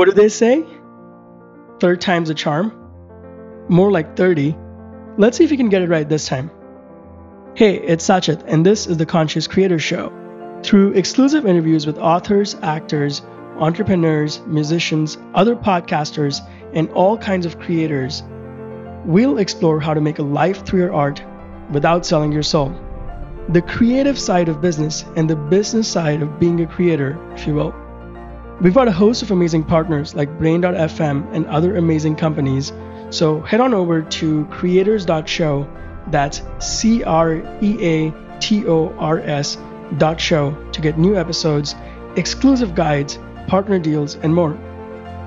[0.00, 0.64] What do they say?
[1.78, 2.72] Third time's a charm?
[3.68, 4.56] More like 30.
[5.18, 6.50] Let's see if you can get it right this time.
[7.54, 10.10] Hey, it's Sachit, and this is the Conscious Creator Show.
[10.62, 13.20] Through exclusive interviews with authors, actors,
[13.58, 16.40] entrepreneurs, musicians, other podcasters,
[16.72, 18.22] and all kinds of creators,
[19.04, 21.22] we'll explore how to make a life through your art
[21.72, 22.74] without selling your soul.
[23.50, 27.54] The creative side of business and the business side of being a creator, if you
[27.54, 27.74] will.
[28.60, 32.74] We've got a host of amazing partners like Brain.fm and other amazing companies,
[33.08, 35.66] so head on over to creators.show,
[36.08, 39.56] that's C R E A T O R S
[39.96, 41.74] dot show to get new episodes,
[42.16, 44.52] exclusive guides, partner deals, and more.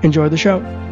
[0.04, 0.83] Enjoy the show.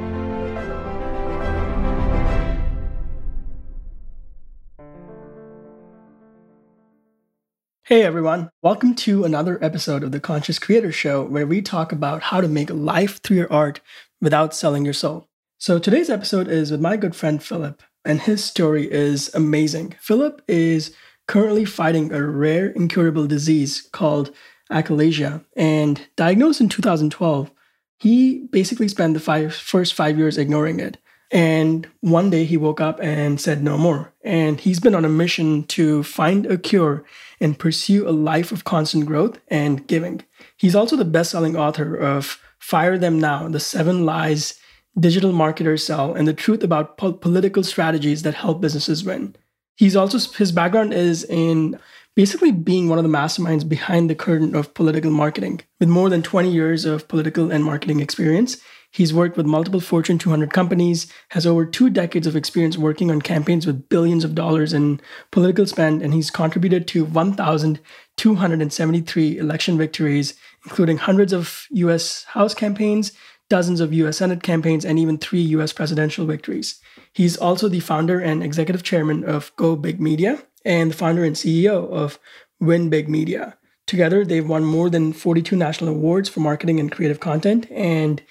[7.93, 12.23] Hey everyone, welcome to another episode of the Conscious Creator Show where we talk about
[12.23, 13.83] how to make life through your art
[14.19, 15.29] without selling your soul.
[15.59, 19.95] So today's episode is with my good friend Phillip, and his story is amazing.
[20.01, 20.97] Phillip is
[21.29, 24.35] currently fighting a rare incurable disease called
[24.71, 27.51] achalasia, and diagnosed in 2012.
[27.99, 30.97] He basically spent the first five years ignoring it.
[31.33, 34.13] And one day he woke up and said no more.
[34.23, 37.05] And he's been on a mission to find a cure
[37.41, 40.23] and pursue a life of constant growth and giving.
[40.59, 44.61] He's also the best selling author of Fire Them Now The Seven Lies
[45.01, 49.35] Digital Marketers Sell and the Truth About po- Political Strategies That Help Businesses Win.
[49.77, 51.79] He's also, his background is in
[52.15, 55.63] basically being one of the masterminds behind the curtain of political marketing.
[55.81, 58.59] With more than 20 years of political and marketing experience,
[58.93, 63.23] He's worked with multiple Fortune 200 companies, has over two decades of experience working on
[63.23, 70.35] campaigns with billions of dollars in political spend, and he's contributed to 1,273 election victories,
[70.65, 73.13] including hundreds of US House campaigns,
[73.49, 76.79] dozens of US Senate campaigns, and even three US presidential victories.
[77.15, 81.35] He's also the founder and executive chairman of Go Big Media and the founder and
[81.35, 82.19] CEO of
[82.61, 83.57] Win Big Media.
[83.87, 88.23] Together, they've won more than 42 national awards for marketing and creative content, and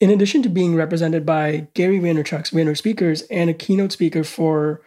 [0.00, 4.82] in addition to being represented by Gary Vaynerchuk's Vayner Speakers and a keynote speaker for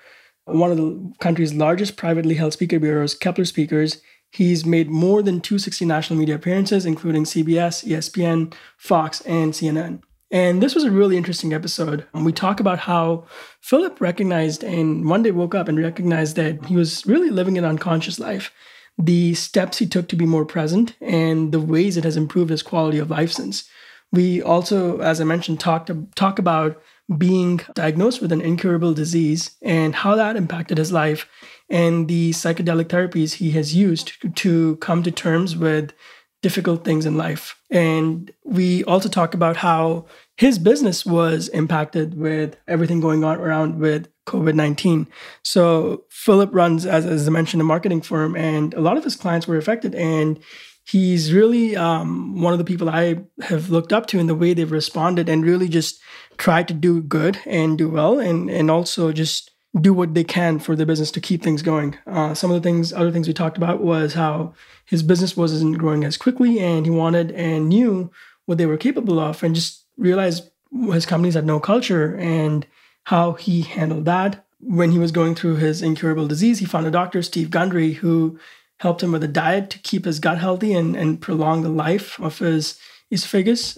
[0.46, 4.02] one of the country's largest privately held speaker bureaus, Kepler Speakers,
[4.32, 10.02] he's made more than 260 national media appearances, including CBS, ESPN, Fox, and CNN.
[10.32, 12.06] And this was a really interesting episode.
[12.14, 13.26] Um, we talk about how
[13.60, 17.66] Phillip recognized and one day woke up and recognized that he was really living an
[17.66, 18.52] unconscious life,
[18.98, 22.64] the steps he took to be more present, and the ways it has improved his
[22.64, 23.70] quality of life since.
[24.12, 26.82] We also, as I mentioned, talked talk about
[27.18, 31.28] being diagnosed with an incurable disease and how that impacted his life
[31.70, 35.94] and the psychedelic therapies he has used to come to terms with
[36.42, 37.60] difficult things in life.
[37.70, 40.06] And we also talk about how
[40.38, 45.08] his business was impacted with everything going on around with COVID 19.
[45.44, 49.16] So, Phillip runs, as, as I mentioned, a marketing firm, and a lot of his
[49.16, 49.94] clients were affected.
[49.96, 50.40] And
[50.86, 54.54] he's really um, one of the people I have looked up to in the way
[54.54, 56.02] they've responded and really just
[56.38, 60.60] tried to do good and do well and and also just do what they can
[60.60, 61.98] for the business to keep things going.
[62.06, 64.54] Uh, some of the things, other things we talked about was how
[64.86, 68.12] his business wasn't growing as quickly and he wanted and knew
[68.46, 70.50] what they were capable of and just realized
[70.92, 72.68] his companies had no culture and
[73.06, 74.46] how he handled that.
[74.60, 78.38] When he was going through his incurable disease, he found a doctor, Steve Gundry, who
[78.82, 82.20] helped him with a diet to keep his gut healthy and, and prolong the life
[82.20, 82.80] of his
[83.12, 83.78] esophagus.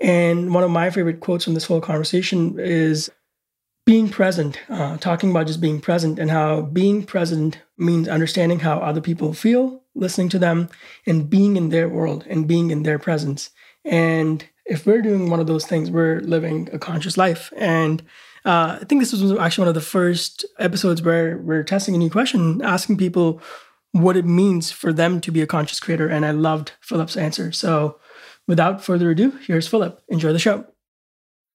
[0.00, 3.10] And one of my favorite quotes from this whole conversation is
[3.84, 8.78] being present, uh, talking about just being present and how being present means understanding how
[8.78, 10.68] other people feel, listening to them,
[11.06, 13.50] and being in their world and being in their presence.
[13.84, 17.52] And if we're doing one of those things, we're living a conscious life.
[17.56, 18.02] And
[18.44, 21.98] uh, I think this was actually one of the first episodes where we're testing a
[21.98, 23.40] new question, asking people
[23.92, 26.08] what it means for them to be a conscious creator.
[26.08, 27.52] And I loved Phillip's answer.
[27.52, 27.98] So
[28.46, 30.00] without further ado, here's Phillip.
[30.08, 30.66] Enjoy the show.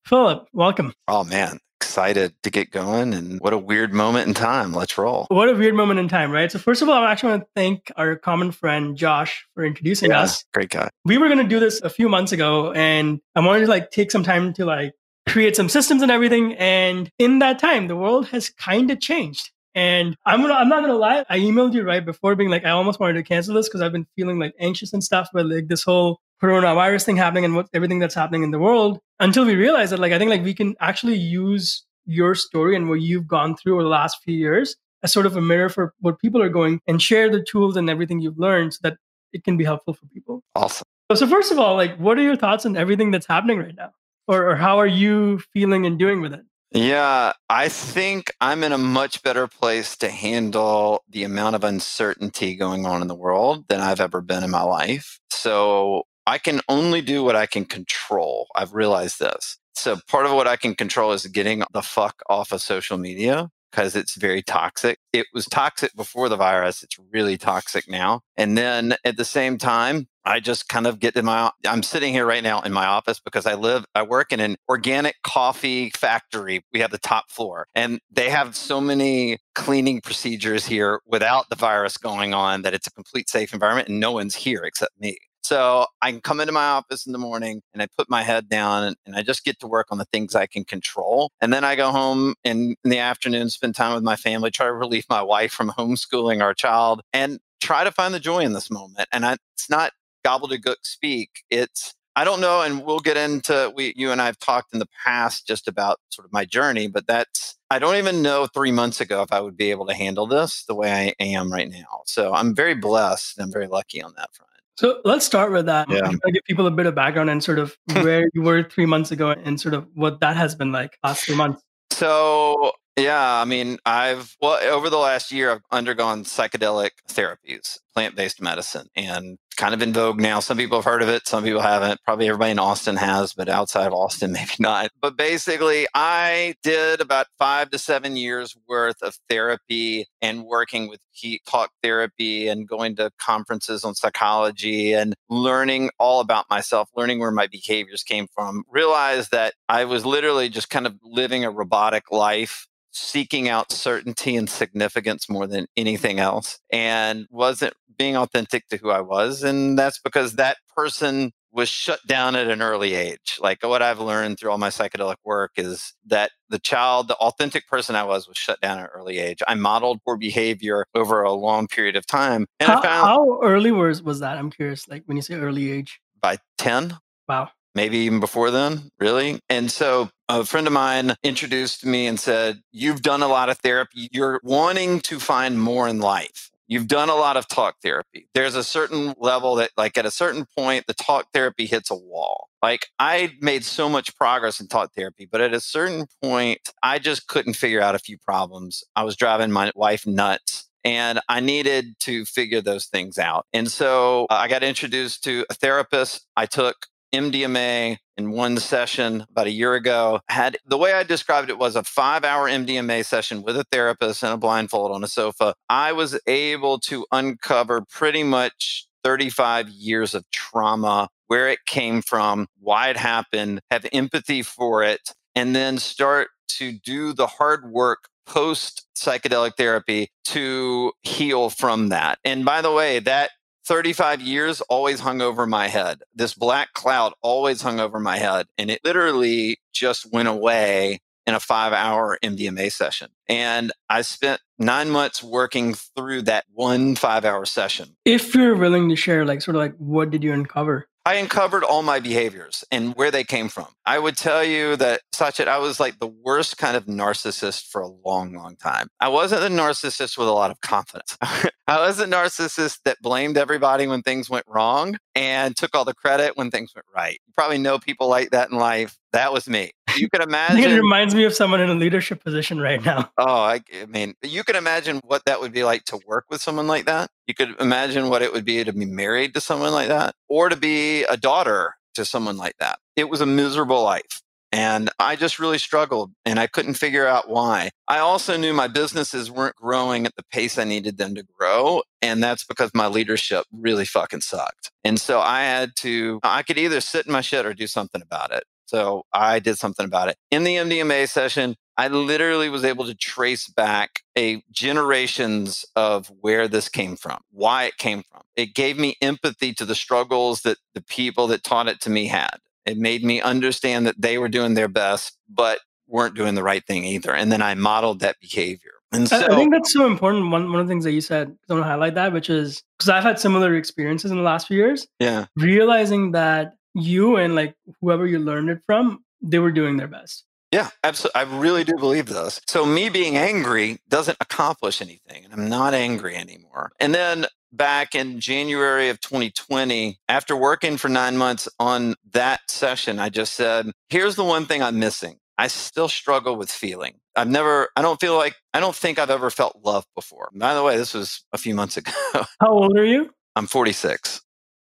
[0.05, 0.93] Phillip, welcome.
[1.07, 1.59] Oh, man.
[1.79, 3.13] Excited to get going.
[3.13, 4.71] And what a weird moment in time.
[4.71, 5.25] Let's roll.
[5.29, 6.51] What a weird moment in time, right?
[6.51, 10.11] So, first of all, I actually want to thank our common friend Josh for introducing
[10.11, 10.45] yeah, us.
[10.53, 10.89] Great guy.
[11.05, 13.89] We were going to do this a few months ago, and I wanted to like
[13.89, 14.93] take some time to like
[15.27, 16.53] create some systems and everything.
[16.53, 19.49] And in that time, the world has kind of changed.
[19.73, 22.71] And I'm gonna I'm not gonna lie, I emailed you right before being like I
[22.71, 25.67] almost wanted to cancel this because I've been feeling like anxious and stuff with like
[25.67, 29.55] this whole coronavirus thing happening and what everything that's happening in the world until we
[29.55, 33.27] realized that like I think like we can actually use your story and what you've
[33.27, 36.41] gone through over the last few years as sort of a mirror for what people
[36.41, 38.97] are going and share the tools and everything you've learned so that
[39.33, 40.43] it can be helpful for people.
[40.55, 40.83] Awesome.
[41.11, 43.75] So, so first of all, like what are your thoughts on everything that's happening right
[43.75, 43.91] now?
[44.27, 46.41] or, or how are you feeling and doing with it?
[46.73, 52.55] Yeah, I think I'm in a much better place to handle the amount of uncertainty
[52.55, 55.19] going on in the world than I've ever been in my life.
[55.31, 58.47] So I can only do what I can control.
[58.55, 59.57] I've realized this.
[59.73, 63.49] So part of what I can control is getting the fuck off of social media
[63.71, 64.97] because it's very toxic.
[65.11, 66.83] It was toxic before the virus.
[66.83, 68.21] It's really toxic now.
[68.37, 72.13] And then at the same time, I just kind of get in my, I'm sitting
[72.13, 75.89] here right now in my office because I live, I work in an organic coffee
[75.91, 76.63] factory.
[76.73, 81.55] We have the top floor and they have so many cleaning procedures here without the
[81.55, 85.17] virus going on that it's a complete safe environment and no one's here except me.
[85.43, 88.47] So I can come into my office in the morning and I put my head
[88.47, 91.31] down and, I just get to work on the things I can control.
[91.41, 94.67] And then I go home and in the afternoon, spend time with my family, try
[94.67, 98.53] to relieve my wife from homeschooling our child and try to find the joy in
[98.53, 99.09] this moment.
[99.11, 99.91] And I, it's not
[100.25, 101.43] gobbledygook speak.
[101.49, 104.79] It's I don't know, and we'll get into we you and I have talked in
[104.79, 108.71] the past just about sort of my journey, but that's I don't even know three
[108.71, 111.69] months ago if I would be able to handle this the way I am right
[111.69, 112.01] now.
[112.05, 114.51] So I'm very blessed and I'm very lucky on that front.
[114.77, 115.89] So let's start with that.
[115.89, 116.11] Yeah.
[116.25, 119.11] i give people a bit of background and sort of where you were three months
[119.11, 121.61] ago and sort of what that has been like last three months.
[121.91, 128.41] So yeah, I mean, I've well over the last year I've undergone psychedelic therapies, plant-based
[128.41, 130.39] medicine, and kind of in vogue now.
[130.39, 132.01] Some people have heard of it, some people haven't.
[132.03, 134.89] Probably everybody in Austin has, but outside of Austin, maybe not.
[134.99, 140.99] But basically, I did about five to seven years worth of therapy and working with
[141.45, 147.29] talk therapy and going to conferences on psychology and learning all about myself, learning where
[147.29, 148.63] my behaviors came from.
[148.67, 154.35] Realized that I was literally just kind of living a robotic life seeking out certainty
[154.35, 159.43] and significance more than anything else and wasn't being authentic to who I was.
[159.43, 163.37] And that's because that person was shut down at an early age.
[163.39, 167.67] Like what I've learned through all my psychedelic work is that the child, the authentic
[167.67, 169.39] person I was, was shut down at an early age.
[169.47, 172.47] I modeled poor behavior over a long period of time.
[172.59, 174.37] And how, found, how early was, was that?
[174.37, 175.99] I'm curious, like when you say early age?
[176.21, 176.97] By 10.
[177.27, 179.39] Wow maybe even before then, really.
[179.49, 183.57] And so a friend of mine introduced me and said, You've done a lot of
[183.57, 184.09] therapy.
[184.11, 186.49] You're wanting to find more in life.
[186.67, 188.29] You've done a lot of talk therapy.
[188.33, 191.95] There's a certain level that, like, at a certain point, the talk therapy hits a
[191.95, 192.47] wall.
[192.63, 196.97] Like, I made so much progress in talk therapy, but at a certain point, I
[196.97, 198.85] just couldn't figure out a few problems.
[198.95, 203.45] I was driving my wife nuts and I needed to figure those things out.
[203.53, 206.25] And so uh, I got introduced to a therapist.
[206.35, 210.21] I took MDMA in one session about a year ago.
[210.29, 214.23] Had the way I described it was a five hour MDMA session with a therapist
[214.23, 215.53] and a blindfold on a sofa.
[215.69, 222.47] I was able to uncover pretty much 35 years of trauma, where it came from,
[222.59, 228.07] why it happened, have empathy for it, and then start to do the hard work
[228.25, 232.19] post psychedelic therapy to heal from that.
[232.23, 233.31] And by the way, that
[233.71, 236.01] 35 years always hung over my head.
[236.13, 238.47] This black cloud always hung over my head.
[238.57, 243.11] And it literally just went away in a five hour MDMA session.
[243.29, 247.95] And I spent nine months working through that one five hour session.
[248.03, 250.89] If you're willing to share, like, sort of like, what did you uncover?
[251.03, 253.67] I uncovered all my behaviors and where they came from.
[253.87, 257.81] I would tell you that Sachit, I was like the worst kind of narcissist for
[257.81, 258.87] a long, long time.
[258.99, 261.17] I wasn't a narcissist with a lot of confidence.
[261.21, 265.95] I was a narcissist that blamed everybody when things went wrong and took all the
[265.95, 267.19] credit when things went right.
[267.25, 268.97] You probably know people like that in life.
[269.11, 269.71] That was me.
[269.97, 270.71] You can imagine.
[270.71, 273.11] it reminds me of someone in a leadership position right now.
[273.17, 276.41] Oh, I, I, mean, you can imagine what that would be like to work with
[276.41, 277.09] someone like that.
[277.27, 280.49] You could imagine what it would be to be married to someone like that or
[280.49, 282.79] to be a daughter to someone like that.
[282.95, 284.21] It was a miserable life.
[284.53, 287.69] And I just really struggled and I couldn't figure out why.
[287.87, 291.83] I also knew my businesses weren't growing at the pace I needed them to grow.
[292.01, 294.71] And that's because my leadership really fucking sucked.
[294.83, 298.01] And so I had to, I could either sit in my shit or do something
[298.01, 298.43] about it.
[298.71, 300.15] So I did something about it.
[300.31, 306.47] In the MDMA session, I literally was able to trace back a generations of where
[306.47, 308.21] this came from, why it came from.
[308.37, 312.07] It gave me empathy to the struggles that the people that taught it to me
[312.07, 312.37] had.
[312.65, 316.65] It made me understand that they were doing their best, but weren't doing the right
[316.65, 317.13] thing either.
[317.13, 318.71] And then I modeled that behavior.
[318.93, 320.31] And so, I think that's so important.
[320.31, 322.63] One one of the things that you said, I want to highlight that, which is
[322.77, 324.87] because I've had similar experiences in the last few years.
[324.99, 325.25] Yeah.
[325.35, 330.25] Realizing that you and like whoever you learned it from, they were doing their best.
[330.51, 331.21] Yeah, absolutely.
[331.21, 332.41] I really do believe this.
[332.45, 336.71] So me being angry doesn't accomplish anything, and I'm not angry anymore.
[336.79, 342.99] And then back in January of 2020, after working for nine months on that session,
[342.99, 345.19] I just said, here's the one thing I'm missing.
[345.37, 346.95] I still struggle with feeling.
[347.15, 350.29] I've never, I don't feel like, I don't think I've ever felt love before.
[350.33, 351.91] By the way, this was a few months ago.
[352.13, 353.09] How old are you?
[353.37, 354.21] I'm 46.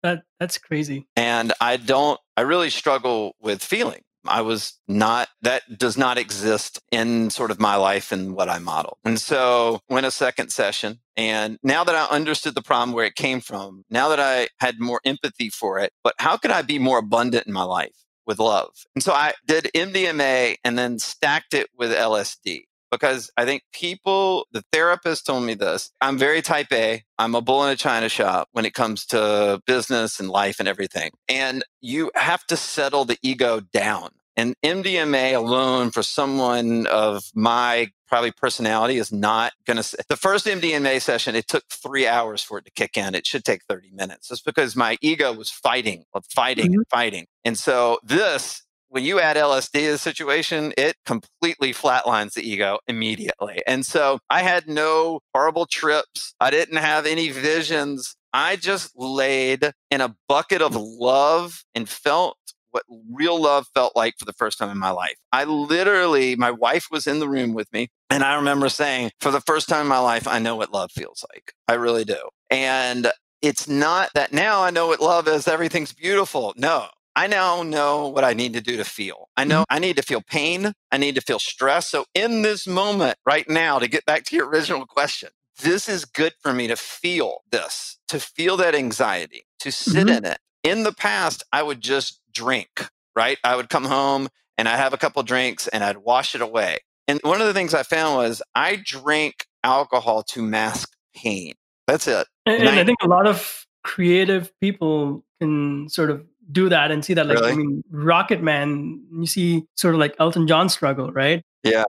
[0.02, 1.06] That, that's crazy.
[1.16, 4.02] And I don't, I really struggle with feeling.
[4.28, 8.58] I was not, that does not exist in sort of my life and what I
[8.58, 8.98] model.
[9.04, 11.00] And so went a second session.
[11.16, 14.80] And now that I understood the problem where it came from, now that I had
[14.80, 18.38] more empathy for it, but how could I be more abundant in my life with
[18.38, 18.70] love?
[18.94, 22.64] And so I did MDMA and then stacked it with LSD
[22.96, 25.90] because I think people, the therapist told me this.
[26.00, 27.04] I'm very type A.
[27.18, 30.68] I'm a bull in a china shop when it comes to business and life and
[30.68, 31.12] everything.
[31.28, 34.10] And you have to settle the ego down.
[34.38, 39.96] And MDMA alone for someone of my probably personality is not going to.
[40.08, 43.14] The first MDMA session, it took three hours for it to kick in.
[43.14, 44.30] It should take 30 minutes.
[44.30, 46.82] It's because my ego was fighting, fighting, mm-hmm.
[46.90, 47.26] fighting.
[47.46, 52.78] And so this when you add LSD to the situation, it completely flatlines the ego
[52.86, 53.62] immediately.
[53.66, 56.34] And so I had no horrible trips.
[56.40, 58.16] I didn't have any visions.
[58.32, 62.36] I just laid in a bucket of love and felt
[62.70, 65.16] what real love felt like for the first time in my life.
[65.32, 67.88] I literally, my wife was in the room with me.
[68.10, 70.90] And I remember saying, for the first time in my life, I know what love
[70.92, 71.54] feels like.
[71.66, 72.28] I really do.
[72.50, 73.10] And
[73.42, 76.52] it's not that now I know what love is, everything's beautiful.
[76.56, 79.30] No, I now know what I need to do to feel.
[79.38, 79.74] I know mm-hmm.
[79.74, 80.74] I need to feel pain.
[80.92, 81.88] I need to feel stress.
[81.88, 85.30] So, in this moment right now, to get back to your original question,
[85.62, 90.18] this is good for me to feel this, to feel that anxiety, to sit mm-hmm.
[90.18, 90.38] in it.
[90.62, 93.38] In the past, I would just drink, right?
[93.42, 96.78] I would come home and I'd have a couple drinks and I'd wash it away.
[97.08, 101.54] And one of the things I found was I drank alcohol to mask pain.
[101.86, 102.26] That's it.
[102.44, 106.90] And, and I, I think a lot of creative people can sort of do that
[106.90, 107.52] and see that like really?
[107.52, 111.42] I mean Rocket Man you see sort of like Elton John struggle right?
[111.62, 111.84] Yeah.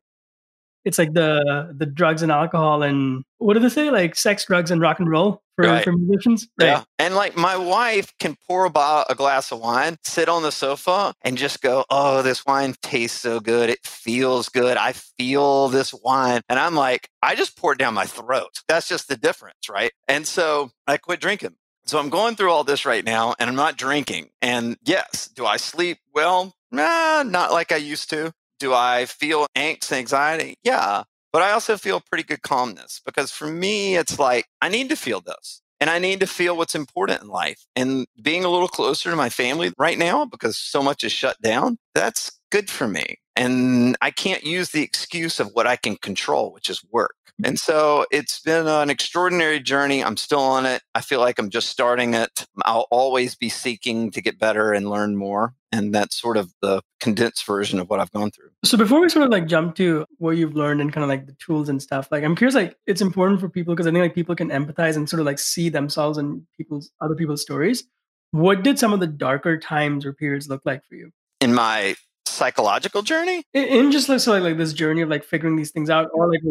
[0.85, 3.91] It's like the the drugs and alcohol and what do they say?
[3.91, 5.83] Like sex drugs and rock and roll for, right.
[5.83, 6.47] for musicians?
[6.59, 6.67] Right.
[6.67, 6.83] yeah.
[6.97, 11.13] And like my wife can pour a, a glass of wine sit on the sofa
[11.21, 13.69] and just go oh this wine tastes so good.
[13.69, 14.77] It feels good.
[14.77, 16.41] I feel this wine.
[16.49, 18.61] And i'm like i just poured down my throat.
[18.67, 19.91] That's just the difference right?
[20.07, 21.55] And so i quit drinking
[21.87, 24.29] so I'm going through all this right now and I'm not drinking.
[24.41, 26.53] And yes, do I sleep well?
[26.71, 28.33] Nah, not like I used to.
[28.59, 30.55] Do I feel angst and anxiety?
[30.63, 31.03] Yeah.
[31.31, 34.95] But I also feel pretty good calmness because for me, it's like I need to
[34.95, 37.65] feel this and I need to feel what's important in life.
[37.75, 41.39] And being a little closer to my family right now because so much is shut
[41.41, 43.17] down, that's good for me.
[43.37, 47.15] And I can't use the excuse of what I can control, which is work.
[47.27, 47.49] Mm-hmm.
[47.49, 50.03] And so it's been an extraordinary journey.
[50.03, 50.81] I'm still on it.
[50.95, 52.47] I feel like I'm just starting it.
[52.65, 55.53] I'll always be seeking to get better and learn more.
[55.71, 58.49] And that's sort of the condensed version of what I've gone through.
[58.65, 61.27] So before we sort of like jump to what you've learned and kind of like
[61.27, 64.01] the tools and stuff, like I'm curious, like it's important for people because I think
[64.01, 67.83] like people can empathize and sort of like see themselves in people's other people's stories.
[68.31, 71.11] What did some of the darker times or periods look like for you?
[71.39, 71.95] In my
[72.37, 73.43] psychological journey.
[73.53, 76.31] And just like, so like, like this journey of like figuring these things out, or
[76.31, 76.41] like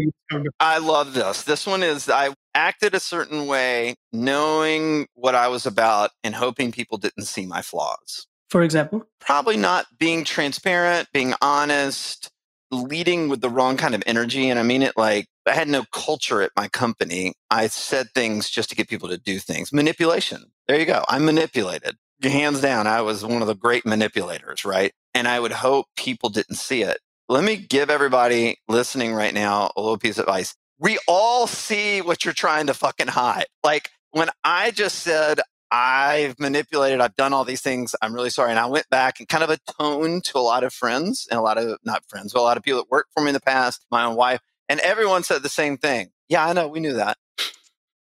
[0.61, 1.43] I love this.
[1.43, 6.73] This one is I acted a certain way, knowing what I was about, and hoping
[6.73, 8.27] people didn't see my flaws.
[8.51, 12.31] For example, probably not being transparent, being honest,
[12.71, 15.85] leading with the wrong kind of energy, and I mean it like I had no
[15.93, 17.35] culture at my company.
[17.51, 19.73] I said things just to get people to do things.
[19.73, 20.53] Manipulation.
[20.67, 21.05] There you go.
[21.09, 24.93] I'm manipulated hands down, I was one of the great manipulators, right?
[25.15, 26.99] And I would hope people didn't see it.
[27.29, 30.55] Let me give everybody listening right now a little piece of advice.
[30.79, 33.47] We all see what you're trying to fucking hide.
[33.65, 38.51] Like when I just said, I've manipulated, I've done all these things, I'm really sorry.
[38.51, 41.43] And I went back and kind of atoned to a lot of friends and a
[41.43, 43.41] lot of, not friends, but a lot of people that worked for me in the
[43.41, 46.11] past, my own wife, and everyone said the same thing.
[46.29, 47.17] Yeah, I know, we knew that.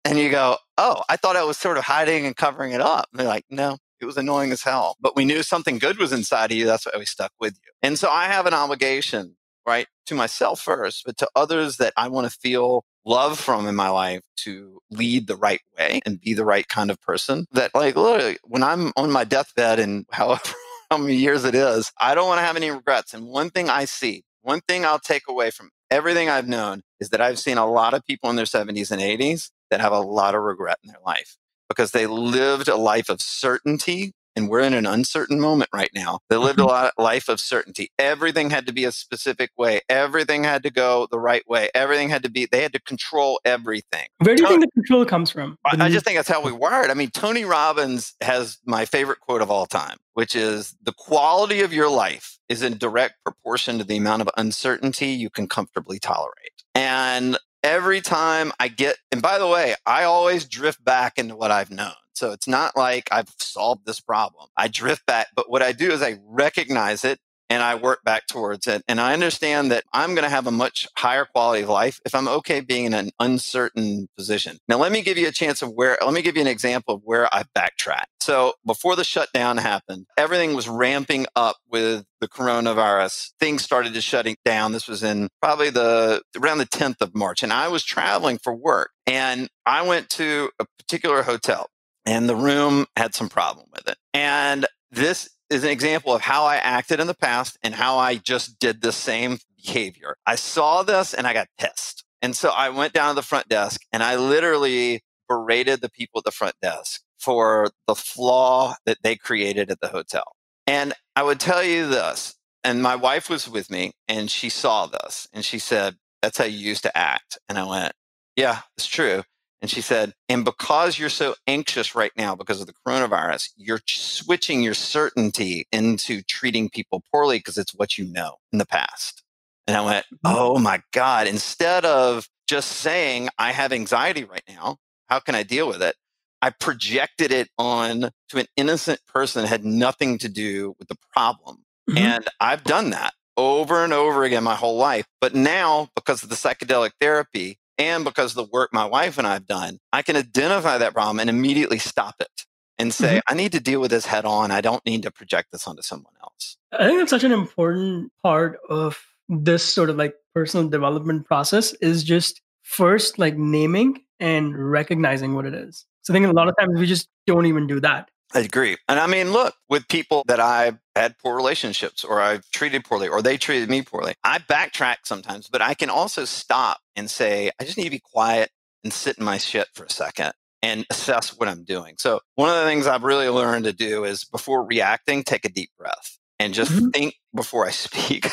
[0.04, 3.09] And you go, oh, I thought I was sort of hiding and covering it up.
[3.11, 6.12] And they're like, no, it was annoying as hell, but we knew something good was
[6.12, 6.66] inside of you.
[6.66, 7.73] That's why we stuck with you.
[7.82, 12.08] And so I have an obligation, right, to myself first, but to others that I
[12.08, 16.34] want to feel love from in my life to lead the right way and be
[16.34, 17.46] the right kind of person.
[17.52, 20.52] That, like, literally, when I'm on my deathbed and however
[20.90, 23.14] how many years it is, I don't want to have any regrets.
[23.14, 27.08] And one thing I see, one thing I'll take away from everything I've known is
[27.08, 30.00] that I've seen a lot of people in their 70s and 80s that have a
[30.00, 34.61] lot of regret in their life because they lived a life of certainty and we're
[34.61, 36.18] in an uncertain moment right now.
[36.28, 36.71] They lived a mm-hmm.
[36.71, 37.90] lot, life of certainty.
[37.99, 39.80] Everything had to be a specific way.
[39.88, 41.71] Everything had to go the right way.
[41.75, 44.09] Everything had to be, they had to control everything.
[44.18, 45.56] Where do you Tony, think the control comes from?
[45.64, 46.90] I, I just think that's how we wired.
[46.90, 51.61] I mean, Tony Robbins has my favorite quote of all time, which is the quality
[51.61, 55.99] of your life is in direct proportion to the amount of uncertainty you can comfortably
[55.99, 56.35] tolerate.
[56.75, 61.50] And every time I get, and by the way, I always drift back into what
[61.50, 61.94] I've known.
[62.12, 64.49] So it's not like I've solved this problem.
[64.56, 67.18] I drift back, but what I do is I recognize it
[67.54, 68.82] and I work back towards it.
[68.88, 72.12] And I understand that I'm going to have a much higher quality of life if
[72.12, 74.58] I'm okay being in an uncertain position.
[74.66, 76.96] Now, let me give you a chance of where, let me give you an example
[76.96, 78.08] of where I backtracked.
[78.20, 83.30] So before the shutdown happened, everything was ramping up with the coronavirus.
[83.38, 84.73] Things started to shutting down.
[84.73, 87.44] This was in probably the around the 10th of March.
[87.44, 91.68] And I was traveling for work and I went to a particular hotel
[92.04, 93.96] and the room had some problem with it.
[94.12, 98.16] And this is an example of how I acted in the past and how I
[98.16, 100.16] just did the same behavior.
[100.26, 102.04] I saw this and I got pissed.
[102.20, 106.18] And so I went down to the front desk and I literally berated the people
[106.18, 110.25] at the front desk for the flaw that they created at the hotel.
[110.66, 114.87] And I would tell you this, and my wife was with me and she saw
[114.87, 117.38] this and she said, That's how you used to act.
[117.49, 117.92] And I went,
[118.37, 119.23] Yeah, it's true.
[119.62, 123.80] And she said, and because you're so anxious right now because of the coronavirus, you're
[123.87, 129.23] switching your certainty into treating people poorly because it's what you know in the past.
[129.66, 130.37] And I went, mm-hmm.
[130.37, 135.42] oh my God, instead of just saying, I have anxiety right now, how can I
[135.42, 135.96] deal with it?
[136.42, 140.96] I projected it on to an innocent person that had nothing to do with the
[141.11, 141.64] problem.
[141.88, 141.99] Mm-hmm.
[141.99, 145.06] And I've done that over and over again my whole life.
[145.20, 149.26] But now, because of the psychedelic therapy, and because of the work my wife and
[149.26, 152.45] I've done, I can identify that problem and immediately stop it
[152.78, 153.33] and say, mm-hmm.
[153.33, 154.50] I need to deal with this head on.
[154.50, 156.57] I don't need to project this onto someone else.
[156.73, 161.73] I think that's such an important part of this sort of like personal development process
[161.75, 165.87] is just first like naming and recognizing what it is.
[166.02, 168.11] So I think a lot of times we just don't even do that.
[168.33, 168.76] I agree.
[168.88, 173.09] And I mean, look, with people that I've had poor relationships or I've treated poorly
[173.09, 177.51] or they treated me poorly, I backtrack sometimes, but I can also stop and say,
[177.61, 178.51] I just need to be quiet
[178.83, 181.94] and sit in my shit for a second and assess what I'm doing.
[181.98, 185.51] So, one of the things I've really learned to do is before reacting, take a
[185.51, 186.88] deep breath and just mm-hmm.
[186.88, 188.27] think before I speak,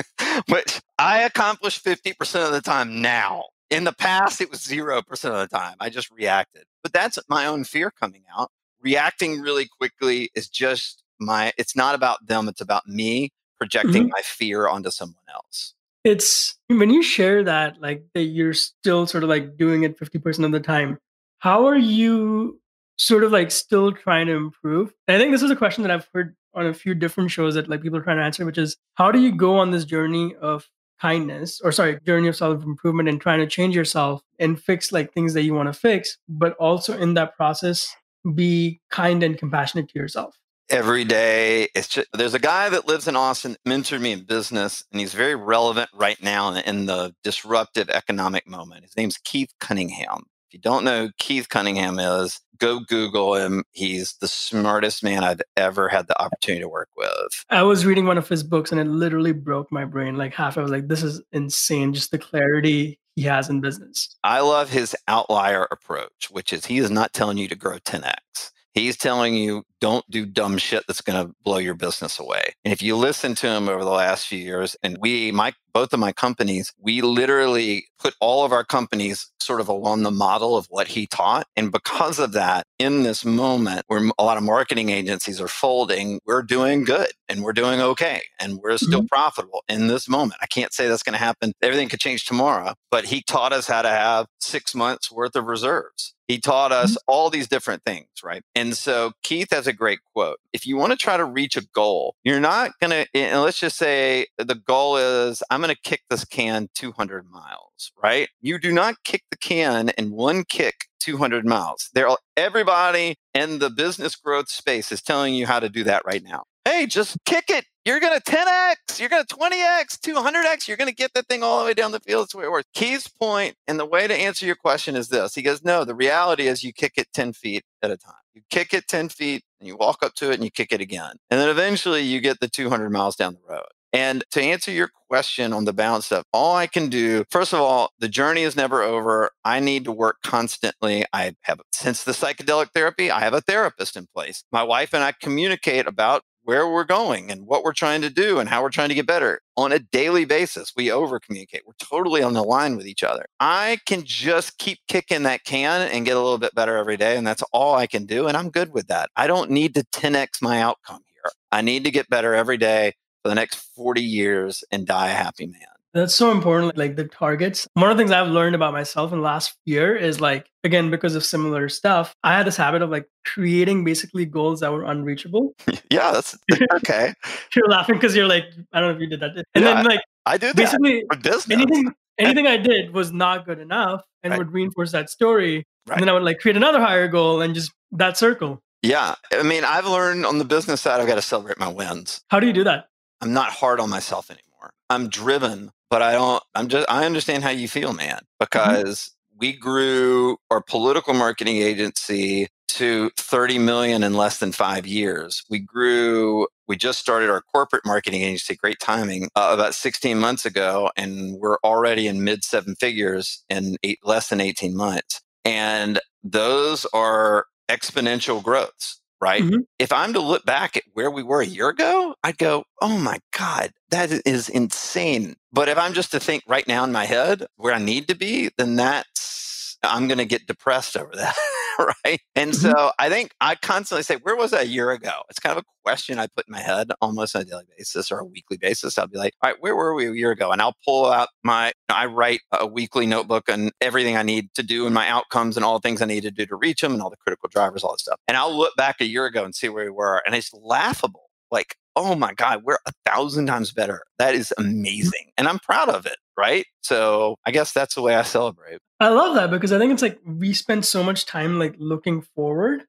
[0.48, 3.44] which I accomplish 50% of the time now.
[3.70, 5.76] In the past, it was 0% of the time.
[5.80, 6.64] I just reacted.
[6.82, 8.50] But that's my own fear coming out
[8.82, 14.12] reacting really quickly is just my it's not about them it's about me projecting mm-hmm.
[14.12, 19.24] my fear onto someone else it's when you share that like that you're still sort
[19.24, 20.98] of like doing it 50% of the time
[21.38, 22.60] how are you
[22.96, 25.90] sort of like still trying to improve and i think this is a question that
[25.90, 28.58] i've heard on a few different shows that like people are trying to answer which
[28.58, 30.68] is how do you go on this journey of
[31.00, 35.12] kindness or sorry journey of self improvement and trying to change yourself and fix like
[35.12, 37.94] things that you want to fix but also in that process
[38.34, 40.36] be kind and compassionate to yourself?
[40.70, 44.84] Every day, it's just, there's a guy that lives in Austin, mentored me in business,
[44.92, 48.84] and he's very relevant right now in the disruptive economic moment.
[48.84, 50.24] His name's Keith Cunningham.
[50.48, 53.64] If you don't know who Keith Cunningham is, go Google him.
[53.72, 57.44] He's the smartest man I've ever had the opportunity to work with.
[57.50, 60.16] I was reading one of his books and it literally broke my brain.
[60.16, 61.92] Like half, I was like, this is insane.
[61.92, 64.16] Just the clarity he has in business.
[64.22, 68.52] I love his outlier approach, which is he is not telling you to grow 10x.
[68.72, 72.54] He's telling you don't do dumb shit that's going to blow your business away.
[72.64, 75.92] And if you listen to him over the last few years, and we, my, both
[75.92, 80.56] of my companies, we literally put all of our companies sort of along the model
[80.56, 81.46] of what he taught.
[81.56, 86.20] And because of that, in this moment where a lot of marketing agencies are folding,
[86.26, 89.06] we're doing good and we're doing okay and we're still mm-hmm.
[89.06, 90.40] profitable in this moment.
[90.42, 91.52] I can't say that's going to happen.
[91.62, 95.46] Everything could change tomorrow, but he taught us how to have six months worth of
[95.46, 96.14] reserves.
[96.26, 97.04] He taught us mm-hmm.
[97.06, 98.42] all these different things, right?
[98.54, 100.38] And so Keith has a great quote.
[100.52, 103.60] If you want to try to reach a goal, you're not going to, and let's
[103.60, 108.28] just say the goal is, I'm going to kick this can 200 miles, right?
[108.40, 111.90] You do not kick the can in one kick 200 miles.
[111.94, 116.22] There, everybody in the business growth space is telling you how to do that right
[116.22, 116.44] now.
[116.78, 117.64] Hey, just kick it.
[117.84, 121.42] You're going to 10x, you're going to 20x, 200x, you're going to get that thing
[121.42, 122.28] all the way down the field.
[122.30, 122.68] The way works.
[122.72, 125.34] Keith's point, and the way to answer your question is this.
[125.34, 128.14] He goes, no, the reality is you kick it 10 feet at a time.
[128.32, 130.80] You kick it 10 feet and you walk up to it and you kick it
[130.80, 131.16] again.
[131.30, 133.66] And then eventually you get the 200 miles down the road.
[133.92, 137.60] And to answer your question on the balance stuff, all I can do, first of
[137.60, 139.30] all, the journey is never over.
[139.44, 141.04] I need to work constantly.
[141.12, 144.44] I have, since the psychedelic therapy, I have a therapist in place.
[144.52, 148.38] My wife and I communicate about where we're going and what we're trying to do
[148.38, 150.72] and how we're trying to get better on a daily basis.
[150.74, 151.60] We over communicate.
[151.66, 153.26] We're totally on the line with each other.
[153.38, 157.18] I can just keep kicking that can and get a little bit better every day.
[157.18, 158.28] And that's all I can do.
[158.28, 159.10] And I'm good with that.
[159.14, 161.30] I don't need to 10x my outcome here.
[161.52, 165.14] I need to get better every day for the next 40 years and die a
[165.14, 165.77] happy man.
[165.94, 166.76] That's so important.
[166.76, 167.66] Like the targets.
[167.74, 170.90] One of the things I've learned about myself in the last year is like, again,
[170.90, 174.84] because of similar stuff, I had this habit of like creating basically goals that were
[174.84, 175.54] unreachable.
[175.90, 176.36] yeah, that's
[176.74, 177.14] okay.
[177.56, 179.30] you're laughing because you're like, I don't know if you did that.
[179.54, 181.50] And yeah, then like, I do basically business.
[181.50, 184.38] anything, anything I did was not good enough and right.
[184.38, 185.64] would reinforce that story.
[185.86, 185.94] Right.
[185.94, 188.60] And then I would like create another higher goal and just that circle.
[188.82, 189.14] Yeah.
[189.32, 192.20] I mean, I've learned on the business side, I've got to celebrate my wins.
[192.28, 192.88] How do you do that?
[193.20, 194.47] I'm not hard on myself anymore.
[194.90, 198.24] I'm driven, but I don't, I'm just, I understand how you feel, man, mm-hmm.
[198.40, 199.38] because mm-hmm.
[199.38, 205.42] we grew our political marketing agency to 30 million in less than five years.
[205.48, 210.44] We grew, we just started our corporate marketing agency, great timing, uh, about 16 months
[210.44, 215.22] ago, and we're already in mid seven figures in eight, less than 18 months.
[215.44, 219.42] And those are exponential growths right?
[219.42, 219.60] Mm-hmm.
[219.78, 222.98] If I'm to look back at where we were a year ago, I'd go, oh
[222.98, 225.36] my God, that is insane.
[225.52, 228.14] But if I'm just to think right now in my head where I need to
[228.14, 231.36] be, then that's, I'm going to get depressed over that.
[232.04, 232.20] right?
[232.34, 232.70] And mm-hmm.
[232.70, 235.12] so I think I constantly say, where was I a year ago?
[235.28, 238.10] It's kind of a question I put in my head almost on a daily basis
[238.10, 238.98] or a weekly basis.
[238.98, 240.50] I'll be like, all right, where were we a year ago?
[240.50, 244.62] And I'll pull out my, I write a weekly notebook and everything I need to
[244.62, 246.92] do and my outcomes and all the things I need to do to reach them
[246.92, 248.20] and all the critical drivers, all this stuff.
[248.26, 250.22] And I'll look back a year ago and see where we were.
[250.26, 251.28] And it's laughable.
[251.50, 254.02] Like, oh my God, we're a thousand times better.
[254.18, 254.70] That is mm-hmm.
[254.70, 255.32] amazing.
[255.36, 256.16] And I'm proud of it.
[256.38, 256.66] Right.
[256.82, 258.78] So I guess that's the way I celebrate.
[259.00, 262.22] I love that because I think it's like we spend so much time like looking
[262.22, 262.84] forward